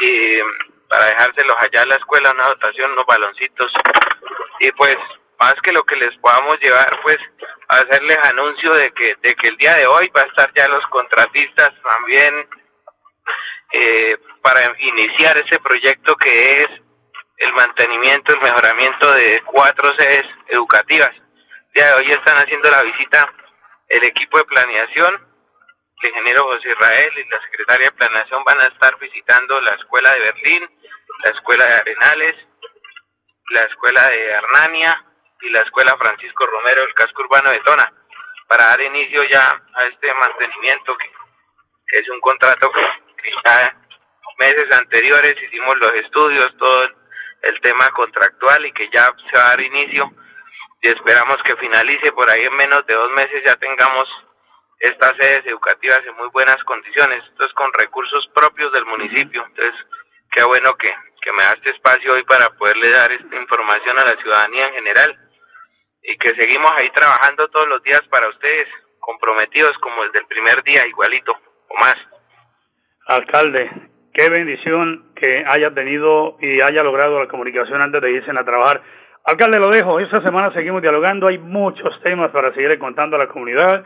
Y 0.00 0.40
para 0.90 1.06
dejárselos 1.06 1.56
allá 1.58 1.82
a 1.82 1.86
la 1.86 1.96
escuela 1.96 2.32
una 2.32 2.48
dotación, 2.48 2.92
unos 2.92 3.06
baloncitos. 3.06 3.72
Y 4.60 4.70
pues 4.72 4.96
más 5.40 5.54
que 5.62 5.72
lo 5.72 5.82
que 5.84 5.96
les 5.96 6.14
podamos 6.18 6.60
llevar 6.60 7.00
pues 7.02 7.16
hacerles 7.68 8.18
anuncio 8.24 8.74
de 8.74 8.90
que 8.90 9.16
de 9.22 9.34
que 9.34 9.48
el 9.48 9.56
día 9.56 9.74
de 9.76 9.86
hoy 9.86 10.10
va 10.14 10.22
a 10.22 10.26
estar 10.26 10.52
ya 10.54 10.68
los 10.68 10.86
contratistas 10.88 11.72
también 11.82 12.46
eh, 13.72 14.16
para 14.42 14.60
iniciar 14.78 15.36
ese 15.38 15.58
proyecto 15.60 16.16
que 16.16 16.62
es 16.62 16.68
el 17.38 17.52
mantenimiento, 17.52 18.32
el 18.32 18.40
mejoramiento 18.40 19.12
de 19.12 19.42
cuatro 19.44 19.90
sedes 19.96 20.24
educativas. 20.48 21.10
El 21.10 21.72
día 21.74 21.86
de 21.86 21.94
hoy 21.94 22.10
están 22.10 22.36
haciendo 22.36 22.70
la 22.70 22.82
visita 22.82 23.32
el 23.88 24.04
equipo 24.04 24.38
de 24.38 24.44
planeación, 24.44 25.28
el 26.02 26.08
ingeniero 26.10 26.44
José 26.44 26.70
Israel 26.70 27.12
y 27.16 27.28
la 27.28 27.40
secretaria 27.42 27.86
de 27.86 27.96
planeación 27.96 28.44
van 28.44 28.60
a 28.60 28.66
estar 28.66 28.98
visitando 28.98 29.60
la 29.60 29.74
escuela 29.74 30.12
de 30.12 30.20
Berlín, 30.20 30.70
la 31.24 31.30
escuela 31.30 31.64
de 31.64 31.74
Arenales, 31.74 32.34
la 33.50 33.62
escuela 33.62 34.08
de 34.08 34.24
Hernania 34.30 35.04
y 35.40 35.50
la 35.50 35.62
escuela 35.62 35.96
Francisco 35.96 36.46
Romero 36.46 36.82
del 36.82 36.94
casco 36.94 37.22
urbano 37.22 37.50
de 37.50 37.60
Tona 37.60 37.92
para 38.46 38.66
dar 38.66 38.80
inicio 38.80 39.22
ya 39.24 39.62
a 39.74 39.84
este 39.84 40.12
mantenimiento 40.14 40.96
que, 40.96 41.10
es 41.98 42.08
un 42.10 42.20
contrato 42.20 42.70
que, 42.70 42.82
que 42.82 43.07
ya 43.44 43.76
meses 44.38 44.66
anteriores 44.72 45.34
hicimos 45.42 45.76
los 45.78 45.92
estudios, 45.94 46.56
todo 46.58 46.88
el 47.42 47.60
tema 47.60 47.88
contractual 47.90 48.64
y 48.66 48.72
que 48.72 48.88
ya 48.90 49.12
se 49.30 49.38
va 49.38 49.46
a 49.46 49.48
dar 49.50 49.60
inicio. 49.60 50.10
Y 50.80 50.88
esperamos 50.88 51.36
que 51.44 51.56
finalice 51.56 52.12
por 52.12 52.30
ahí 52.30 52.44
en 52.44 52.54
menos 52.56 52.86
de 52.86 52.94
dos 52.94 53.10
meses 53.12 53.42
ya 53.44 53.56
tengamos 53.56 54.08
estas 54.80 55.16
sedes 55.16 55.44
educativas 55.46 56.00
en 56.06 56.16
muy 56.16 56.28
buenas 56.28 56.62
condiciones, 56.64 57.24
esto 57.24 57.44
es 57.44 57.52
con 57.54 57.72
recursos 57.72 58.28
propios 58.32 58.72
del 58.72 58.86
municipio, 58.86 59.44
entonces 59.44 59.74
qué 60.30 60.44
bueno 60.44 60.72
que, 60.76 60.94
que 61.20 61.32
me 61.32 61.42
da 61.42 61.52
este 61.52 61.70
espacio 61.70 62.12
hoy 62.12 62.22
para 62.22 62.48
poderle 62.50 62.90
dar 62.90 63.10
esta 63.10 63.36
información 63.36 63.98
a 63.98 64.04
la 64.04 64.20
ciudadanía 64.22 64.66
en 64.66 64.74
general. 64.74 65.18
Y 66.02 66.16
que 66.16 66.28
seguimos 66.36 66.70
ahí 66.76 66.88
trabajando 66.90 67.48
todos 67.48 67.68
los 67.68 67.82
días 67.82 68.00
para 68.08 68.28
ustedes, 68.28 68.68
comprometidos 69.00 69.76
como 69.78 70.04
desde 70.04 70.20
el 70.20 70.26
primer 70.26 70.62
día, 70.62 70.86
igualito 70.86 71.32
o 71.68 71.74
más. 71.80 71.96
Alcalde, 73.08 73.70
qué 74.12 74.28
bendición 74.28 75.04
que 75.14 75.42
haya 75.48 75.70
tenido 75.70 76.36
y 76.42 76.60
haya 76.60 76.82
logrado 76.82 77.18
la 77.18 77.26
comunicación 77.26 77.80
antes 77.80 78.02
de 78.02 78.12
irse 78.12 78.30
a 78.30 78.44
trabajar. 78.44 78.82
Alcalde, 79.24 79.58
lo 79.58 79.70
dejo. 79.70 79.98
Esta 79.98 80.20
semana 80.20 80.52
seguimos 80.52 80.82
dialogando. 80.82 81.26
Hay 81.26 81.38
muchos 81.38 81.98
temas 82.02 82.30
para 82.32 82.52
seguir 82.52 82.78
contando 82.78 83.16
a 83.16 83.20
la 83.20 83.28
comunidad. 83.28 83.82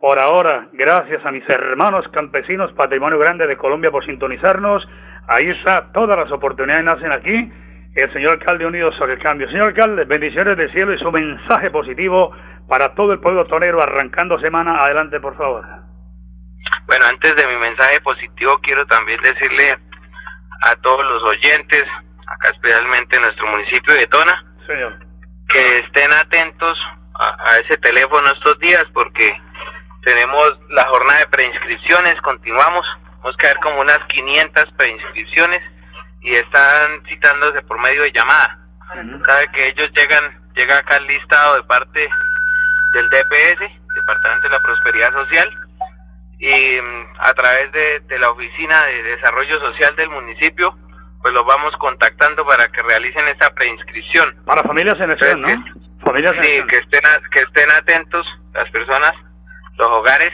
Por 0.00 0.18
ahora, 0.18 0.66
gracias 0.72 1.24
a 1.24 1.30
mis 1.30 1.48
hermanos 1.48 2.04
campesinos, 2.08 2.72
Patrimonio 2.72 3.16
Grande 3.16 3.46
de 3.46 3.56
Colombia, 3.56 3.92
por 3.92 4.04
sintonizarnos. 4.04 4.84
Ahí 5.28 5.50
está, 5.50 5.92
todas 5.92 6.18
las 6.18 6.32
oportunidades 6.32 6.84
nacen 6.84 7.12
aquí. 7.12 7.52
El 7.94 8.12
señor 8.12 8.32
alcalde 8.32 8.66
unido 8.66 8.90
sobre 8.94 9.12
el 9.12 9.20
cambio. 9.20 9.46
Señor 9.50 9.68
alcalde, 9.68 10.04
bendiciones 10.04 10.56
del 10.56 10.72
cielo 10.72 10.92
y 10.92 10.98
su 10.98 11.12
mensaje 11.12 11.70
positivo 11.70 12.32
para 12.68 12.92
todo 12.96 13.12
el 13.12 13.20
pueblo 13.20 13.46
tonero 13.46 13.80
arrancando 13.80 14.36
semana. 14.40 14.78
Adelante, 14.78 15.20
por 15.20 15.36
favor. 15.36 15.83
Bueno, 16.86 17.06
antes 17.06 17.34
de 17.36 17.46
mi 17.46 17.56
mensaje 17.56 18.00
positivo, 18.00 18.58
quiero 18.62 18.86
también 18.86 19.20
decirle 19.22 19.76
a 20.62 20.74
todos 20.76 21.04
los 21.04 21.22
oyentes, 21.24 21.84
acá 22.26 22.50
especialmente 22.50 23.16
en 23.16 23.22
nuestro 23.22 23.46
municipio 23.46 23.94
de 23.94 24.06
Tona, 24.06 24.44
que 25.48 25.76
estén 25.78 26.12
atentos 26.12 26.78
a, 27.18 27.58
ese 27.58 27.76
teléfono 27.78 28.26
estos 28.30 28.58
días 28.58 28.84
porque 28.92 29.40
tenemos 30.02 30.58
la 30.70 30.84
jornada 30.88 31.20
de 31.20 31.26
preinscripciones, 31.28 32.20
continuamos, 32.22 32.86
vamos 33.22 33.34
a 33.34 33.42
caer 33.42 33.56
como 33.62 33.80
unas 33.80 33.98
500 34.08 34.64
preinscripciones 34.76 35.62
y 36.20 36.34
están 36.34 37.04
citándose 37.08 37.62
por 37.62 37.78
medio 37.80 38.02
de 38.02 38.12
llamada. 38.12 38.58
Sabe 39.26 39.48
que 39.52 39.68
ellos 39.68 39.90
llegan, 39.96 40.52
llega 40.54 40.78
acá 40.78 40.96
el 40.96 41.06
listado 41.06 41.56
de 41.56 41.62
parte 41.64 42.08
del 42.92 43.10
DPS, 43.10 43.60
Departamento 43.94 44.48
de 44.48 44.54
la 44.54 44.62
Prosperidad 44.62 45.12
Social, 45.12 45.63
y 46.44 46.78
mm, 46.78 47.06
a 47.20 47.32
través 47.32 47.72
de, 47.72 48.18
la 48.18 48.30
Oficina 48.30 48.84
de 48.84 49.02
Desarrollo 49.02 49.58
Social 49.60 49.96
del 49.96 50.10
municipio, 50.10 50.76
pues 51.22 51.32
los 51.32 51.46
vamos 51.46 51.74
contactando 51.78 52.44
para 52.44 52.68
que 52.68 52.82
realicen 52.82 53.26
esta 53.28 53.48
preinscripción. 53.54 54.36
Para 54.44 54.62
familias 54.62 55.00
en 55.00 55.10
acción, 55.10 55.40
¿no? 55.40 55.48
familias 56.04 56.34
sí, 56.42 56.60
que 56.68 56.76
estén, 56.76 57.00
que 57.32 57.40
estén 57.40 57.70
atentos 57.70 58.26
las 58.52 58.70
personas, 58.70 59.12
los 59.78 59.88
hogares. 59.88 60.32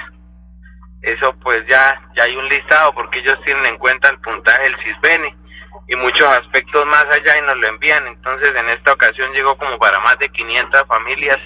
Eso 1.02 1.32
pues 1.42 1.60
ya, 1.70 2.02
ya 2.16 2.24
hay 2.24 2.34
un 2.34 2.48
listado 2.48 2.92
porque 2.92 3.20
ellos 3.20 3.38
tienen 3.44 3.66
en 3.66 3.78
cuenta 3.78 4.08
el 4.08 4.18
puntaje 4.18 4.62
del 4.64 4.76
CISBENE 4.82 5.36
y 5.86 5.94
muchos 5.94 6.26
aspectos 6.26 6.86
más 6.86 7.04
allá 7.04 7.38
y 7.38 7.42
nos 7.42 7.56
lo 7.56 7.68
envían. 7.68 8.04
Entonces 8.08 8.50
en 8.60 8.68
esta 8.70 8.92
ocasión 8.92 9.32
llegó 9.32 9.56
como 9.56 9.78
para 9.78 10.00
más 10.00 10.18
de 10.18 10.28
500 10.28 10.88
familias 10.88 11.38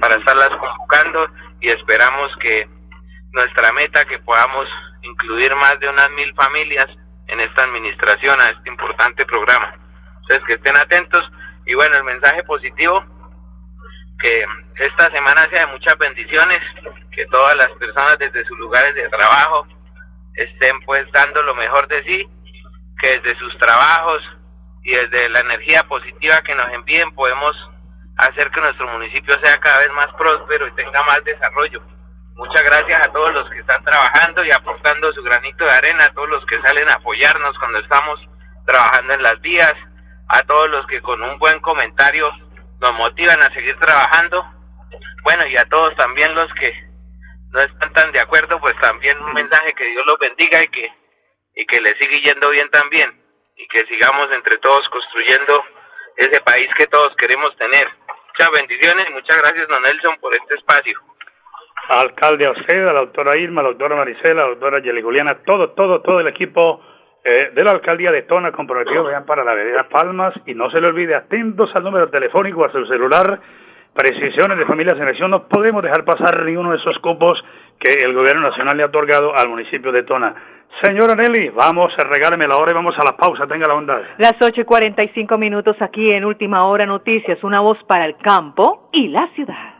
para 0.00 0.14
estarlas 0.14 0.50
convocando 0.50 1.26
y 1.60 1.68
esperamos 1.68 2.34
que 2.40 2.77
nuestra 3.32 3.72
meta 3.72 4.04
que 4.04 4.18
podamos 4.20 4.68
incluir 5.02 5.54
más 5.56 5.78
de 5.80 5.88
unas 5.88 6.10
mil 6.10 6.32
familias 6.34 6.86
en 7.26 7.40
esta 7.40 7.62
administración 7.62 8.40
a 8.40 8.48
este 8.48 8.68
importante 8.68 9.24
programa. 9.26 9.74
Entonces 10.22 10.44
que 10.46 10.54
estén 10.54 10.76
atentos 10.76 11.22
y 11.66 11.74
bueno, 11.74 11.96
el 11.96 12.04
mensaje 12.04 12.42
positivo 12.44 13.04
que 14.18 14.44
esta 14.76 15.10
semana 15.14 15.46
sea 15.50 15.66
de 15.66 15.72
muchas 15.72 15.96
bendiciones, 15.98 16.58
que 17.12 17.26
todas 17.26 17.54
las 17.56 17.68
personas 17.78 18.18
desde 18.18 18.44
sus 18.46 18.58
lugares 18.58 18.94
de 18.94 19.08
trabajo 19.08 19.66
estén 20.34 20.80
pues 20.84 21.10
dando 21.12 21.42
lo 21.42 21.54
mejor 21.54 21.86
de 21.88 22.02
sí, 22.04 22.28
que 23.00 23.20
desde 23.20 23.38
sus 23.38 23.56
trabajos 23.58 24.22
y 24.82 24.92
desde 24.92 25.28
la 25.28 25.40
energía 25.40 25.82
positiva 25.84 26.40
que 26.40 26.54
nos 26.54 26.68
envíen 26.72 27.12
podemos 27.14 27.54
hacer 28.16 28.50
que 28.50 28.60
nuestro 28.60 28.88
municipio 28.88 29.38
sea 29.44 29.56
cada 29.58 29.78
vez 29.78 29.92
más 29.92 30.08
próspero 30.16 30.66
y 30.66 30.72
tenga 30.72 31.02
más 31.04 31.22
desarrollo. 31.24 31.82
Muchas 32.38 32.62
gracias 32.62 33.00
a 33.04 33.10
todos 33.12 33.34
los 33.34 33.50
que 33.50 33.58
están 33.58 33.82
trabajando 33.82 34.44
y 34.44 34.52
aportando 34.52 35.12
su 35.12 35.24
granito 35.24 35.64
de 35.64 35.72
arena, 35.72 36.04
a 36.04 36.14
todos 36.14 36.28
los 36.28 36.46
que 36.46 36.62
salen 36.62 36.88
a 36.88 36.94
apoyarnos 36.94 37.58
cuando 37.58 37.80
estamos 37.80 38.20
trabajando 38.64 39.12
en 39.14 39.22
las 39.24 39.40
vías, 39.40 39.74
a 40.28 40.40
todos 40.44 40.70
los 40.70 40.86
que 40.86 41.02
con 41.02 41.20
un 41.20 41.36
buen 41.40 41.58
comentario 41.58 42.30
nos 42.78 42.94
motivan 42.94 43.42
a 43.42 43.52
seguir 43.52 43.76
trabajando. 43.80 44.44
Bueno, 45.24 45.48
y 45.48 45.56
a 45.56 45.64
todos 45.64 45.96
también 45.96 46.32
los 46.32 46.48
que 46.54 46.72
no 47.50 47.58
están 47.58 47.92
tan 47.92 48.12
de 48.12 48.20
acuerdo, 48.20 48.60
pues 48.60 48.76
también 48.80 49.20
un 49.20 49.32
mensaje 49.32 49.74
que 49.74 49.86
Dios 49.86 50.06
los 50.06 50.18
bendiga 50.20 50.62
y 50.62 50.68
que 50.68 50.92
y 51.56 51.66
que 51.66 51.80
le 51.80 51.98
siga 51.98 52.20
yendo 52.22 52.50
bien 52.50 52.70
también 52.70 53.20
y 53.56 53.66
que 53.66 53.84
sigamos 53.86 54.30
entre 54.30 54.58
todos 54.58 54.88
construyendo 54.90 55.64
ese 56.16 56.40
país 56.42 56.68
que 56.78 56.86
todos 56.86 57.16
queremos 57.16 57.56
tener. 57.56 57.88
Muchas 58.28 58.50
bendiciones 58.52 59.06
y 59.08 59.12
muchas 59.12 59.38
gracias, 59.38 59.66
don 59.66 59.82
Nelson, 59.82 60.16
por 60.20 60.32
este 60.36 60.54
espacio 60.54 61.00
alcalde 61.88 62.46
a 62.46 62.52
usted, 62.52 62.86
a 62.86 62.92
la 62.92 63.00
doctora 63.00 63.36
Irma, 63.36 63.60
a 63.60 63.64
la 63.64 63.70
doctora 63.70 63.96
Maricela, 63.96 64.42
la 64.42 64.48
doctora 64.48 64.80
Yeli 64.80 65.02
Juliana, 65.02 65.38
todo, 65.44 65.70
todo, 65.70 66.00
todo 66.00 66.20
el 66.20 66.28
equipo 66.28 66.80
eh, 67.24 67.50
de 67.54 67.64
la 67.64 67.72
alcaldía 67.72 68.12
de 68.12 68.22
Tona 68.22 68.52
comprometido 68.52 69.04
vean 69.04 69.24
para 69.24 69.42
la 69.42 69.54
vereda 69.54 69.88
Palmas 69.88 70.34
y 70.46 70.54
no 70.54 70.70
se 70.70 70.80
le 70.80 70.88
olvide, 70.88 71.14
atentos 71.14 71.70
al 71.74 71.84
número 71.84 72.08
telefónico, 72.08 72.64
a 72.64 72.70
su 72.70 72.84
celular, 72.86 73.40
precisiones 73.94 74.58
de 74.58 74.66
familias 74.66 74.96
en 74.98 75.08
acción, 75.08 75.30
no 75.30 75.48
podemos 75.48 75.82
dejar 75.82 76.04
pasar 76.04 76.44
ni 76.44 76.56
uno 76.56 76.70
de 76.72 76.76
esos 76.76 76.98
cupos 76.98 77.42
que 77.80 77.92
el 78.04 78.14
gobierno 78.14 78.42
nacional 78.42 78.76
le 78.76 78.82
ha 78.82 78.86
otorgado 78.86 79.34
al 79.34 79.48
municipio 79.48 79.90
de 79.90 80.02
Tona. 80.02 80.34
Señora 80.82 81.14
Nelly, 81.14 81.48
vamos, 81.48 81.92
regáleme 81.96 82.46
la 82.46 82.56
hora 82.56 82.70
y 82.70 82.74
vamos 82.74 82.94
a 82.98 83.04
la 83.04 83.16
pausa, 83.16 83.46
tenga 83.46 83.66
la 83.66 83.74
bondad. 83.74 84.00
Las 84.18 84.34
ocho 84.40 84.60
y 84.60 84.64
cuarenta 84.64 85.02
y 85.02 85.08
cinco 85.08 85.38
minutos 85.38 85.76
aquí 85.80 86.12
en 86.12 86.24
Última 86.24 86.66
Hora 86.66 86.86
Noticias, 86.86 87.42
una 87.42 87.60
voz 87.60 87.78
para 87.84 88.04
el 88.04 88.16
campo 88.18 88.88
y 88.92 89.08
la 89.08 89.26
ciudad. 89.34 89.77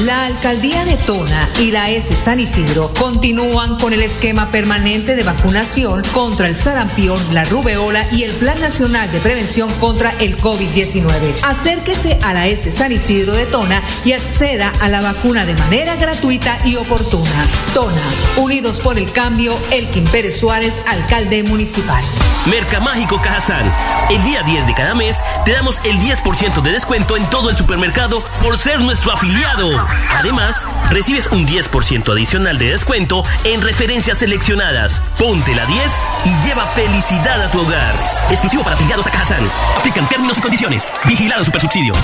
La 0.00 0.26
alcaldía 0.26 0.84
de 0.84 0.98
Tona 0.98 1.48
y 1.58 1.70
la 1.70 1.88
S 1.88 2.14
San 2.16 2.38
Isidro 2.38 2.92
continúan 2.98 3.78
con 3.78 3.94
el 3.94 4.02
esquema 4.02 4.50
permanente 4.50 5.16
de 5.16 5.22
vacunación 5.22 6.02
contra 6.12 6.48
el 6.48 6.54
sarampión, 6.54 7.18
la 7.32 7.44
rubeola 7.44 8.04
y 8.12 8.24
el 8.24 8.32
Plan 8.32 8.60
Nacional 8.60 9.10
de 9.10 9.20
Prevención 9.20 9.72
contra 9.80 10.10
el 10.18 10.36
COVID-19. 10.36 11.42
Acérquese 11.44 12.18
a 12.22 12.34
la 12.34 12.46
S 12.46 12.70
San 12.72 12.92
Isidro 12.92 13.32
de 13.32 13.46
Tona 13.46 13.80
y 14.04 14.12
acceda 14.12 14.70
a 14.82 14.90
la 14.90 15.00
vacuna 15.00 15.46
de 15.46 15.54
manera 15.54 15.96
gratuita 15.96 16.58
y 16.66 16.76
oportuna. 16.76 17.48
Tona, 17.72 18.02
Unidos 18.36 18.80
por 18.80 18.98
el 18.98 19.10
Cambio, 19.12 19.58
Elkin 19.70 20.04
Pérez 20.04 20.38
Suárez, 20.38 20.78
alcalde 20.88 21.42
municipal. 21.42 22.04
Mercamágico 22.44 23.18
Cajazán. 23.22 23.72
El 24.10 24.22
día 24.24 24.42
10 24.42 24.66
de 24.66 24.74
cada 24.74 24.94
mes 24.94 25.24
te 25.46 25.52
damos 25.52 25.80
el 25.84 25.98
10% 25.98 26.60
de 26.60 26.72
descuento 26.72 27.16
en 27.16 27.24
todo 27.30 27.48
el 27.48 27.56
supermercado 27.56 28.22
por 28.42 28.58
ser 28.58 28.80
nuestro 28.80 29.10
afiliado. 29.10 29.85
Además, 30.18 30.66
recibes 30.90 31.26
un 31.28 31.46
10% 31.46 32.10
adicional 32.12 32.58
de 32.58 32.70
descuento 32.70 33.24
en 33.44 33.62
referencias 33.62 34.18
seleccionadas. 34.18 35.02
Ponte 35.18 35.54
la 35.54 35.66
10 35.66 35.92
y 36.24 36.46
lleva 36.46 36.66
felicidad 36.66 37.42
a 37.42 37.50
tu 37.50 37.60
hogar. 37.60 37.94
Exclusivo 38.30 38.62
para 38.62 38.76
afiliados 38.76 39.06
a 39.06 39.10
Cajazán. 39.10 39.46
Aplican 39.78 40.08
términos 40.08 40.38
y 40.38 40.40
condiciones. 40.40 40.92
Vigilado 41.04 41.44
Supersubsidio. 41.44 41.94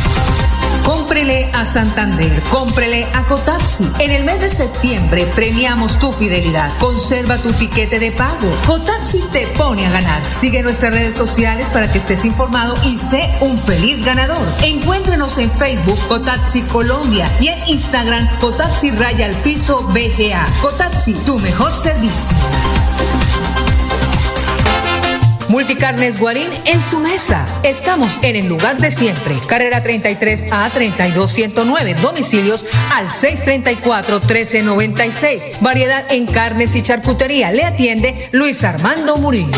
Cómprele 0.85 1.49
a 1.55 1.65
Santander, 1.65 2.43
cómprele 2.51 3.07
a 3.15 3.23
Cotaxi. 3.25 3.89
En 3.99 4.11
el 4.11 4.25
mes 4.25 4.41
de 4.41 4.49
septiembre 4.49 5.27
premiamos 5.35 5.99
tu 5.99 6.13
fidelidad. 6.13 6.71
Conserva 6.79 7.39
tu 7.39 7.53
tiquete 7.53 7.99
de 8.01 8.11
pago. 8.11 8.51
Cotaxi 8.67 9.21
te 9.33 9.47
pone 9.49 9.87
a 9.87 9.91
ganar. 9.91 10.25
Sigue 10.25 10.63
nuestras 10.63 10.93
redes 10.93 11.15
sociales 11.15 11.71
para 11.71 11.91
que 11.91 11.99
estés 11.99 12.25
informado 12.25 12.75
y 12.85 12.99
sé 12.99 13.31
un 13.41 13.59
feliz 13.59 14.03
ganador. 14.03 14.47
Encuéntrenos 14.63 15.39
en 15.39 15.51
Facebook 15.51 15.99
Cotaxi 16.09 16.63
Colombia 16.63 17.27
y 17.41 17.49
en 17.49 17.63
Instagram 17.73 18.29
Cotaxi 18.39 18.91
Raya 18.91 19.25
al 19.25 19.35
Piso 19.37 19.83
BGA. 19.95 20.45
Cotaxi, 20.61 21.15
tu 21.15 21.39
mejor 21.39 21.73
servicio. 21.73 22.37
Multicarnes 25.49 26.19
Guarín 26.19 26.51
en 26.67 26.83
su 26.83 26.99
mesa. 26.99 27.47
Estamos 27.63 28.19
en 28.21 28.37
el 28.37 28.47
lugar 28.47 28.77
de 28.77 28.91
siempre. 28.91 29.35
Carrera 29.47 29.83
33 29.83 30.53
a 30.53 30.69
32109. 30.69 31.95
Domicilios 31.95 32.67
al 32.95 33.09
634 33.09 34.21
1396. 34.21 35.53
Variedad 35.63 36.05
en 36.11 36.27
carnes 36.27 36.75
y 36.75 36.83
charcutería. 36.83 37.53
Le 37.53 37.65
atiende 37.65 38.29
Luis 38.33 38.65
Armando 38.65 39.17
Murillo. 39.17 39.57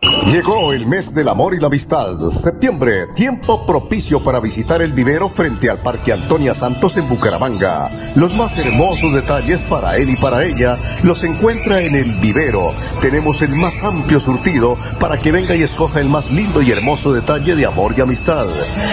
Llegó 0.00 0.72
el 0.72 0.86
mes 0.86 1.14
del 1.14 1.28
amor 1.28 1.54
y 1.54 1.60
la 1.60 1.66
amistad. 1.66 2.16
Septiembre, 2.30 3.08
tiempo 3.14 3.66
propicio 3.66 4.22
para 4.22 4.40
visitar 4.40 4.80
el 4.80 4.94
vivero 4.94 5.28
frente 5.28 5.68
al 5.68 5.82
Parque 5.82 6.12
Antonia 6.12 6.54
Santos 6.54 6.96
en 6.96 7.08
Bucaramanga. 7.08 7.90
Los 8.14 8.34
más 8.34 8.56
hermosos 8.56 9.12
detalles 9.12 9.62
para 9.64 9.96
él 9.96 10.08
y 10.08 10.16
para 10.16 10.44
ella 10.44 10.78
los 11.02 11.22
encuentra 11.24 11.82
en 11.82 11.94
el 11.94 12.14
vivero. 12.20 12.72
Tenemos 13.02 13.42
el 13.42 13.54
más 13.54 13.82
amplio 13.82 14.20
surtido 14.20 14.78
para 14.98 15.20
que 15.20 15.32
venga 15.32 15.54
y 15.54 15.62
escoja 15.62 16.00
el 16.00 16.08
más 16.08 16.30
lindo 16.30 16.62
y 16.62 16.70
hermoso 16.70 17.12
detalle 17.12 17.54
de 17.54 17.66
amor 17.66 17.94
y 17.96 18.00
amistad. 18.00 18.46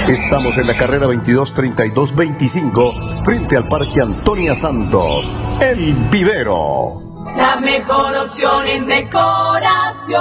Estamos 0.10 0.58
en 0.58 0.68
la 0.68 0.76
carrera 0.76 1.06
223225 1.06 3.24
frente 3.24 3.56
al 3.56 3.68
Parque 3.68 4.02
Antonia 4.02 4.56
Santos. 4.56 5.32
El 5.62 5.94
vivero. 6.12 7.07
La 7.38 7.58
mejor 7.58 8.16
opción 8.16 8.68
en 8.68 8.88
decoración. 8.88 10.18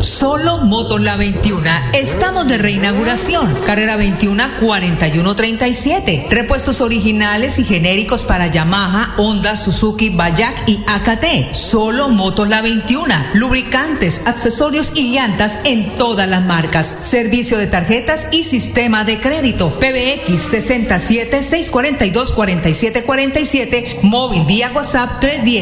Solo 0.00 0.58
Motos 0.58 1.00
La 1.00 1.16
21. 1.16 1.62
Estamos 1.94 2.46
de 2.46 2.58
reinauguración. 2.58 3.52
Carrera 3.64 3.96
21 3.96 4.44
4137. 4.60 6.26
Repuestos 6.28 6.82
originales 6.82 7.58
y 7.58 7.64
genéricos 7.64 8.24
para 8.24 8.48
Yamaha, 8.48 9.14
Honda, 9.16 9.56
Suzuki, 9.56 10.10
Bayak 10.10 10.68
y 10.68 10.84
AKT. 10.86 11.54
Solo 11.54 12.10
Motos 12.10 12.48
La 12.48 12.60
21. 12.60 13.14
Lubricantes, 13.34 14.26
accesorios 14.26 14.92
y 14.94 15.12
llantas 15.12 15.60
en 15.64 15.96
todas 15.96 16.28
las 16.28 16.42
marcas. 16.42 16.86
Servicio 17.02 17.56
de 17.56 17.66
tarjetas 17.66 18.28
y 18.30 18.44
sistema 18.44 19.04
de 19.04 19.20
crédito. 19.20 19.72
PBX 19.80 20.38
67 20.38 21.42
642 21.42 22.32
4747. 22.32 24.00
Móvil 24.02 24.44
vía 24.44 24.70
WhatsApp 24.74 25.20
310 25.20 25.61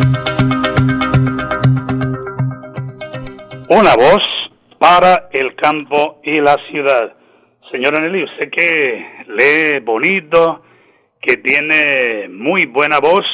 Una 3.73 3.95
voz 3.95 4.21
para 4.79 5.29
el 5.31 5.55
campo 5.55 6.19
y 6.25 6.41
la 6.41 6.57
ciudad. 6.69 7.13
Señora 7.71 8.01
Nelly, 8.01 8.25
usted 8.25 8.51
que 8.51 9.05
lee 9.27 9.79
bonito, 9.79 10.61
que 11.21 11.37
tiene 11.37 12.27
muy 12.27 12.65
buena 12.65 12.99
voz, 12.99 13.25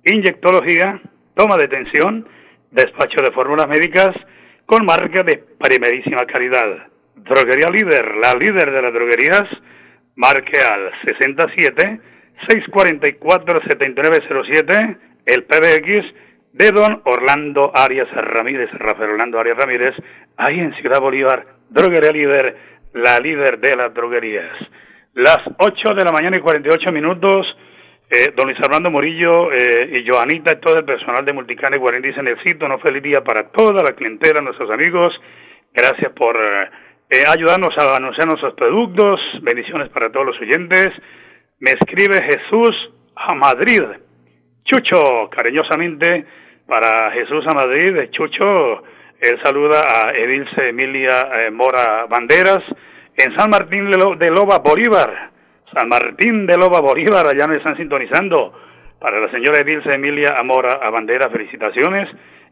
inyectología, 0.04 1.00
toma 1.34 1.56
de 1.56 1.68
tensión, 1.68 2.28
despacho 2.70 3.22
de 3.24 3.32
fórmulas 3.32 3.66
médicas 3.68 4.10
con 4.66 4.84
marca 4.84 5.22
de 5.22 5.42
primerísima 5.58 6.26
calidad. 6.26 6.88
Droguería 7.16 7.68
Líder, 7.72 8.16
la 8.16 8.34
líder 8.34 8.70
de 8.70 8.82
las 8.82 8.92
droguerías, 8.92 9.44
marque 10.18 10.58
al 10.58 10.90
67 11.06 12.00
644 12.48 13.60
7907 13.70 14.96
el 15.26 15.44
PBX 15.44 16.14
de 16.52 16.72
don 16.72 17.02
Orlando 17.04 17.70
Arias 17.74 18.08
Ramírez, 18.12 18.68
Rafael 18.72 19.10
Orlando 19.10 19.38
Arias 19.38 19.56
Ramírez, 19.56 19.94
ahí 20.36 20.58
en 20.58 20.74
Ciudad 20.74 21.00
Bolívar, 21.00 21.46
Droguería 21.70 22.10
Líder, 22.10 22.56
la 22.94 23.20
líder 23.20 23.60
de 23.60 23.76
las 23.76 23.94
droguerías. 23.94 24.56
Las 25.14 25.38
8 25.58 25.94
de 25.94 26.04
la 26.04 26.10
mañana 26.10 26.36
y 26.36 26.40
48 26.40 26.90
minutos, 26.90 27.46
eh, 28.10 28.32
don 28.34 28.46
Luis 28.46 28.58
Armando 28.60 28.90
Murillo 28.90 29.52
eh, 29.52 30.00
y 30.00 30.08
Joanita 30.08 30.52
y 30.52 30.60
todo 30.60 30.78
el 30.78 30.84
personal 30.84 31.24
de 31.24 31.32
Multicane 31.32 31.76
Guarín 31.76 32.02
dicen 32.02 32.26
el 32.26 32.42
sitio, 32.42 32.66
no 32.66 32.78
feliz 32.80 33.02
día 33.02 33.22
para 33.22 33.48
toda 33.50 33.82
la 33.82 33.92
clientela, 33.92 34.40
nuestros 34.40 34.70
amigos, 34.70 35.08
gracias 35.72 36.10
por 36.12 36.34
eh, 36.36 36.70
ayudarnos 37.10 37.76
a 37.78 37.96
anunciar 37.96 38.26
nuestros 38.26 38.54
productos, 38.54 39.20
bendiciones 39.42 39.88
para 39.88 40.10
todos 40.10 40.26
los 40.26 40.40
oyentes. 40.40 40.88
Me 41.60 41.70
escribe 41.70 42.22
Jesús 42.22 42.92
a 43.16 43.34
Madrid, 43.34 43.82
Chucho, 44.64 45.28
cariñosamente 45.30 46.26
para 46.68 47.10
Jesús 47.12 47.44
a 47.48 47.54
Madrid, 47.54 48.10
Chucho, 48.10 48.82
Él 49.20 49.40
saluda 49.42 49.80
a 49.80 50.12
Edilce 50.12 50.68
Emilia 50.68 51.28
eh, 51.40 51.50
Mora 51.50 52.04
Banderas 52.06 52.62
en 53.16 53.36
San 53.36 53.48
Martín 53.48 53.90
de 53.90 54.30
Loba 54.30 54.58
Bolívar. 54.58 55.30
San 55.72 55.88
Martín 55.88 56.46
de 56.46 56.56
Loba 56.58 56.80
Bolívar, 56.80 57.26
allá 57.26 57.48
me 57.48 57.56
están 57.56 57.76
sintonizando. 57.76 58.52
Para 59.00 59.18
la 59.18 59.30
señora 59.30 59.60
Edilce 59.60 59.90
Emilia 59.92 60.36
Amora 60.38 60.90
Banderas, 60.90 61.32
felicitaciones. 61.32 62.08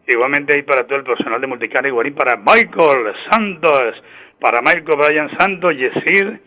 Igualmente 0.08 0.54
ahí 0.54 0.62
para 0.62 0.86
todo 0.86 0.98
el 0.98 1.04
personal 1.04 1.40
de 1.40 1.46
Multicarne 1.46 1.90
Guarín, 1.90 2.14
para 2.14 2.36
Michael 2.36 3.12
Santos, 3.30 4.02
para 4.40 4.60
Michael 4.60 4.98
Brian 4.98 5.30
Santos, 5.38 5.74
Yesir, 5.76 6.40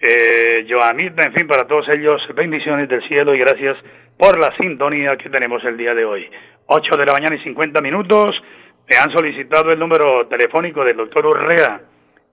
eh, 0.00 0.66
Joanita, 0.68 1.26
en 1.26 1.32
fin, 1.34 1.46
para 1.46 1.66
todos 1.66 1.88
ellos, 1.88 2.22
bendiciones 2.34 2.88
del 2.88 3.06
cielo 3.08 3.34
y 3.34 3.38
gracias 3.38 3.76
por 4.18 4.38
la 4.38 4.54
sintonía 4.56 5.16
que 5.16 5.30
tenemos 5.30 5.64
el 5.64 5.76
día 5.76 5.94
de 5.94 6.04
hoy. 6.04 6.28
8 6.66 6.96
de 6.96 7.06
la 7.06 7.12
mañana 7.12 7.36
y 7.36 7.42
50 7.42 7.80
minutos. 7.80 8.30
Me 8.88 8.96
han 8.96 9.10
solicitado 9.12 9.70
el 9.70 9.78
número 9.78 10.26
telefónico 10.28 10.84
del 10.84 10.96
doctor 10.96 11.26
Urrea. 11.26 11.80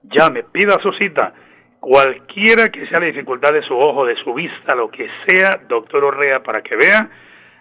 Llame, 0.04 0.44
pida 0.52 0.78
su 0.82 0.92
cita. 0.94 1.34
Cualquiera 1.80 2.70
que 2.70 2.86
sea 2.88 3.00
la 3.00 3.08
dificultad 3.08 3.54
de 3.54 3.64
su 3.64 3.76
ojo, 3.78 4.06
de 4.06 4.16
su 4.18 4.34
vista, 4.34 4.76
lo 4.76 4.90
que 4.92 5.10
sea, 5.26 5.62
doctor 5.68 6.04
Urrea, 6.04 6.44
para 6.44 6.62
que 6.62 6.76
vea, 6.76 7.10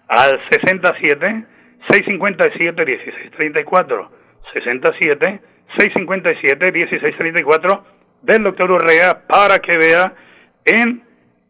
al 0.09 0.41
67 0.51 1.45
657 1.89 2.85
1634. 2.85 4.11
67 4.53 5.41
657 5.79 6.73
1634 6.73 7.85
del 8.23 8.43
doctor 8.43 8.71
Urrea 8.73 9.27
para 9.27 9.59
que 9.59 9.77
vea 9.79 10.13
en 10.65 11.03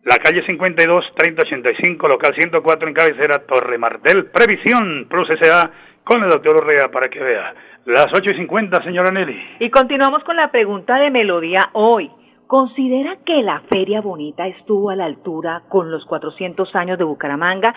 la 0.04 0.16
calle 0.16 0.44
52 0.46 1.04
3085 1.14 2.08
local 2.08 2.34
104 2.34 2.88
en 2.88 2.94
cabecera 2.94 3.38
Torre 3.46 3.78
Martel 3.78 4.26
Previsión 4.26 5.06
Plus 5.08 5.30
S.A 5.30 5.70
con 6.04 6.22
el 6.24 6.30
doctor 6.30 6.56
Urrea 6.56 6.90
para 6.90 7.08
que 7.08 7.20
vea. 7.20 7.54
Las 7.86 8.08
8 8.12 8.32
y 8.34 8.38
50, 8.38 8.82
señora 8.82 9.10
Nelly. 9.10 9.40
Y 9.60 9.70
continuamos 9.70 10.24
con 10.24 10.36
la 10.36 10.50
pregunta 10.50 10.96
de 10.96 11.10
Melodía 11.10 11.60
hoy. 11.72 12.10
¿Considera 12.46 13.18
que 13.24 13.42
la 13.42 13.60
Feria 13.70 14.00
Bonita 14.00 14.46
estuvo 14.48 14.90
a 14.90 14.96
la 14.96 15.04
altura 15.04 15.62
con 15.68 15.90
los 15.90 16.04
400 16.06 16.74
años 16.74 16.98
de 16.98 17.04
Bucaramanga? 17.04 17.72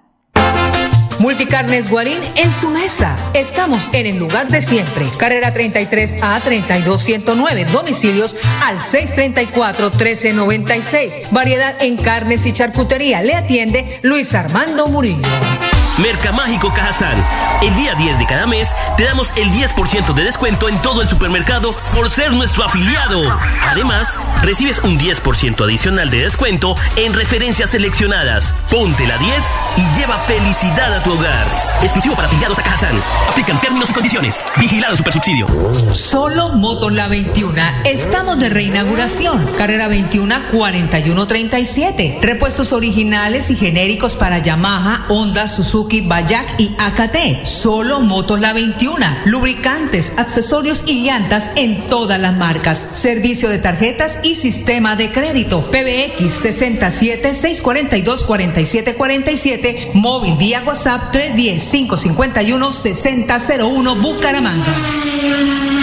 Multicarnes 1.19 1.91
Guarín 1.91 2.19
en 2.37 2.53
su 2.53 2.69
mesa. 2.71 3.17
Estamos 3.33 3.93
en 3.95 4.07
el 4.07 4.19
lugar 4.19 4.49
de 4.49 4.61
siempre. 4.61 5.07
Carrera 5.19 5.53
33 5.53 6.23
a 6.23 6.39
32109. 6.41 7.65
Domicilios 7.73 8.37
al 8.67 8.79
634 8.79 9.91
1396. 9.91 11.33
Variedad 11.33 11.75
en 11.83 11.97
carnes 11.97 12.45
y 12.47 12.53
charcutería. 12.53 13.23
Le 13.23 13.35
atiende 13.35 14.01
Luis 14.03 14.35
Armando 14.35 14.89
Murillo. 14.89 15.27
Mercamágico 15.99 16.71
Cajazán. 16.75 17.25
El 17.63 17.75
día 17.75 17.95
10 17.95 18.19
de 18.19 18.27
cada 18.27 18.47
mes 18.47 18.69
te 18.99 19.05
damos 19.05 19.33
el 19.37 19.51
10% 19.51 20.13
de 20.13 20.25
descuento 20.25 20.69
en 20.69 20.77
todo 20.83 21.01
el 21.01 21.09
supermercado 21.09 21.75
por 21.95 22.11
ser 22.11 22.33
nuestro 22.33 22.65
afiliado. 22.65 23.23
Además, 23.71 24.19
recibes 24.43 24.79
un 24.81 24.99
10% 24.99 25.65
adicional 25.65 26.11
de 26.11 26.23
descuento 26.23 26.77
en 26.97 27.15
referencias 27.15 27.71
seleccionadas. 27.71 28.53
Ponte 28.71 29.07
la 29.07 29.17
10 29.17 29.45
y 29.79 29.99
lleva 29.99 30.19
felicidad 30.19 30.95
a 30.95 31.03
tu 31.03 31.15
hogar. 31.15 31.47
Exclusivo 31.83 32.15
para 32.15 32.29
afiliados 32.29 32.59
a 32.59 32.63
Cajazán. 32.63 33.01
Aplican 33.31 33.59
términos 33.63 33.89
y 33.89 33.95
condiciones. 33.95 34.45
Vigilado 34.59 34.97
Supersubsidio. 34.97 35.47
Solo 35.93 36.51
Motor 36.51 36.93
La 36.93 37.09
21. 37.09 37.57
Estamos 37.85 38.39
de 38.39 38.51
reinauguración. 38.51 39.47
Carrera 39.57 39.89
21 39.89 40.35
4137. 40.53 42.19
Repuestos 42.21 42.75
originales 42.75 43.51
y 43.51 43.57
genéricos 43.57 44.15
para 44.15 44.39
Yamaha, 44.39 45.07
Honda, 45.09 45.49
Suzuki 45.49 45.86
Bayak 46.07 46.59
y 46.59 46.75
AKT. 46.79 47.47
Solo 47.47 48.01
Motos 48.01 48.41
La 48.41 48.53
21. 48.53 48.97
Lubricantes, 49.27 50.19
accesorios 50.19 50.85
y 50.87 51.05
llantas 51.05 51.53
en 51.57 51.87
todas 51.87 52.21
las 52.21 52.37
marcas. 52.37 52.79
Servicio 52.95 53.49
de 53.49 53.59
tarjetas 53.59 54.21
y 54.23 54.35
sistema 54.35 54.97
de 54.97 55.13
crédito. 55.13 55.65
PBX 55.71 56.33
67 56.33 57.35
642 57.35 58.25
4747. 58.25 59.91
Móvil 59.95 60.37
vía 60.37 60.63
WhatsApp 60.67 61.13
310 61.13 61.71
551 61.71 62.73
6001 62.73 63.97
Bucaramanga. 63.97 65.76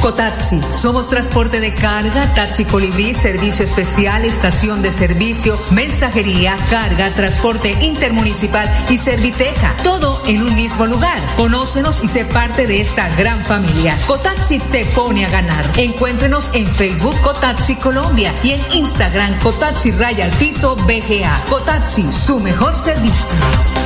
Cotaxi. 0.00 0.60
Somos 0.70 1.08
transporte 1.08 1.60
de 1.60 1.74
carga, 1.74 2.32
taxi 2.34 2.64
colibrí, 2.64 3.14
servicio 3.14 3.64
especial, 3.64 4.24
estación 4.24 4.82
de 4.82 4.92
servicio, 4.92 5.58
mensajería, 5.72 6.56
carga, 6.70 7.10
transporte 7.10 7.76
intermunicipal 7.82 8.68
y 8.88 8.98
serviteca. 8.98 9.74
Todo 9.82 10.20
en 10.26 10.42
un 10.42 10.54
mismo 10.54 10.86
lugar. 10.86 11.18
Conócenos 11.36 12.02
y 12.02 12.08
sé 12.08 12.24
parte 12.24 12.66
de 12.66 12.80
esta 12.80 13.08
gran 13.16 13.44
familia. 13.44 13.96
Cotaxi 14.06 14.58
te 14.58 14.84
pone 14.86 15.24
a 15.24 15.28
ganar. 15.28 15.64
Encuéntrenos 15.76 16.50
en 16.54 16.66
Facebook 16.66 17.20
Cotaxi 17.22 17.76
Colombia 17.76 18.32
y 18.42 18.52
en 18.52 18.60
Instagram 18.72 19.38
Cotaxi 19.40 19.92
Raya 19.92 20.24
al 20.24 20.30
BGA. 20.30 21.40
Cotaxi, 21.48 22.10
su 22.10 22.38
mejor 22.40 22.74
servicio. 22.74 23.85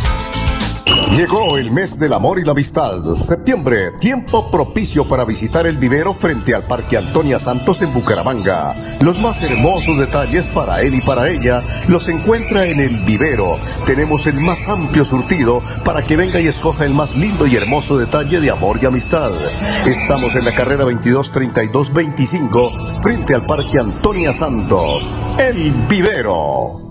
Llegó 1.15 1.57
el 1.57 1.71
mes 1.71 1.99
del 1.99 2.13
amor 2.13 2.39
y 2.39 2.43
la 2.43 2.53
amistad. 2.53 3.03
Septiembre, 3.15 3.91
tiempo 3.99 4.49
propicio 4.49 5.07
para 5.07 5.25
visitar 5.25 5.67
el 5.67 5.77
vivero 5.77 6.13
frente 6.13 6.55
al 6.55 6.65
Parque 6.65 6.97
Antonia 6.97 7.37
Santos 7.37 7.81
en 7.81 7.93
Bucaramanga. 7.93 8.75
Los 9.01 9.19
más 9.19 9.41
hermosos 9.41 9.99
detalles 9.99 10.47
para 10.47 10.81
él 10.81 10.95
y 10.95 11.01
para 11.01 11.29
ella 11.29 11.63
los 11.89 12.07
encuentra 12.07 12.65
en 12.65 12.79
el 12.79 13.05
vivero. 13.05 13.57
Tenemos 13.85 14.25
el 14.25 14.39
más 14.39 14.67
amplio 14.67 15.05
surtido 15.05 15.61
para 15.83 16.05
que 16.05 16.17
venga 16.17 16.39
y 16.39 16.47
escoja 16.47 16.85
el 16.85 16.93
más 16.93 17.15
lindo 17.15 17.45
y 17.45 17.55
hermoso 17.55 17.97
detalle 17.97 18.39
de 18.39 18.49
amor 18.49 18.79
y 18.81 18.85
amistad. 18.85 19.31
Estamos 19.85 20.35
en 20.35 20.45
la 20.45 20.55
carrera 20.55 20.85
223225 20.85 22.71
frente 23.01 23.35
al 23.35 23.45
Parque 23.45 23.79
Antonia 23.79 24.33
Santos. 24.33 25.09
El 25.37 25.71
vivero. 25.87 26.90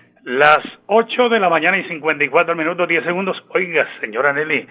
Las 0.23 0.59
8 0.85 1.29
de 1.29 1.39
la 1.39 1.49
mañana 1.49 1.79
y 1.79 1.83
54 1.85 2.55
minutos 2.55 2.87
10 2.87 3.05
segundos. 3.05 3.43
Oiga, 3.49 3.87
señora 3.99 4.31
Nelly, 4.31 4.67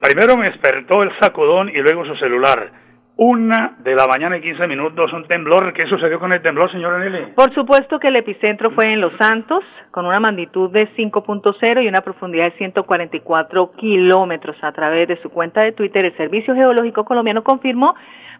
primero 0.00 0.38
me 0.38 0.46
despertó 0.46 1.02
el 1.02 1.10
sacudón 1.20 1.68
y 1.68 1.76
luego 1.78 2.06
su 2.06 2.16
celular. 2.16 2.70
Una 3.16 3.76
de 3.80 3.94
la 3.94 4.06
mañana 4.06 4.38
y 4.38 4.40
15 4.40 4.66
minutos, 4.66 5.12
un 5.12 5.28
temblor. 5.28 5.74
¿Qué 5.74 5.86
sucedió 5.86 6.18
con 6.18 6.32
el 6.32 6.40
temblor, 6.40 6.72
señora 6.72 6.98
Nelly? 6.98 7.34
Por 7.36 7.52
supuesto 7.52 7.98
que 7.98 8.08
el 8.08 8.16
epicentro 8.16 8.70
fue 8.70 8.90
en 8.90 9.02
Los 9.02 9.12
Santos, 9.18 9.62
con 9.90 10.06
una 10.06 10.18
magnitud 10.18 10.70
de 10.70 10.88
5.0 10.96 11.84
y 11.84 11.88
una 11.88 12.00
profundidad 12.00 12.44
de 12.44 12.56
144 12.56 13.72
kilómetros. 13.72 14.56
A 14.62 14.72
través 14.72 15.06
de 15.06 15.20
su 15.20 15.28
cuenta 15.28 15.62
de 15.62 15.72
Twitter, 15.72 16.06
el 16.06 16.16
Servicio 16.16 16.54
Geológico 16.54 17.04
Colombiano 17.04 17.44
confirmó 17.44 17.94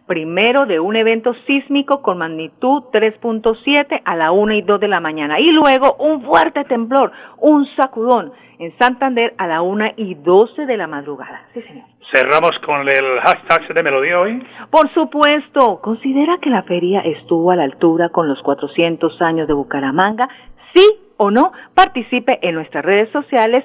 primero 0.06 0.66
de 0.66 0.80
un 0.80 0.96
evento 0.96 1.34
sísmico 1.46 2.02
con 2.02 2.18
magnitud 2.18 2.84
3.7 2.92 4.02
a 4.04 4.16
la 4.16 4.32
1 4.32 4.54
y 4.54 4.62
2 4.62 4.80
de 4.80 4.88
la 4.88 5.00
mañana 5.00 5.40
y 5.40 5.50
luego 5.50 5.94
un 5.98 6.22
fuerte 6.22 6.64
temblor, 6.64 7.12
un 7.38 7.66
sacudón 7.76 8.32
en 8.58 8.76
Santander 8.78 9.34
a 9.38 9.46
la 9.46 9.62
1 9.62 9.92
y 9.96 10.14
12 10.14 10.66
de 10.66 10.76
la 10.76 10.86
madrugada. 10.86 11.42
Sí, 11.54 11.62
señor. 11.62 11.84
Cerramos 12.14 12.52
con 12.64 12.80
el 12.88 13.20
hashtag 13.20 13.74
de 13.74 13.82
Melodía 13.82 14.20
hoy. 14.20 14.44
Por 14.70 14.92
supuesto, 14.92 15.80
¿considera 15.80 16.38
que 16.42 16.50
la 16.50 16.62
feria 16.64 17.00
estuvo 17.00 17.50
a 17.50 17.56
la 17.56 17.64
altura 17.64 18.10
con 18.10 18.28
los 18.28 18.40
400 18.42 19.20
años 19.22 19.48
de 19.48 19.54
Bucaramanga? 19.54 20.28
Sí 20.74 20.86
o 21.16 21.30
no, 21.30 21.52
participe 21.74 22.38
en 22.42 22.54
nuestras 22.54 22.84
redes 22.84 23.10
sociales 23.12 23.64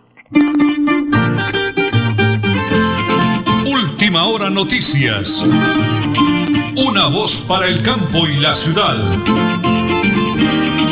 Última 3.67 4.27
hora 4.27 4.49
noticias. 4.49 5.45
Una 6.89 7.09
voz 7.09 7.45
para 7.49 7.67
el 7.67 7.83
campo 7.83 8.29
y 8.29 8.37
la 8.41 8.55
ciudad. 8.55 8.95
Música 10.11 10.88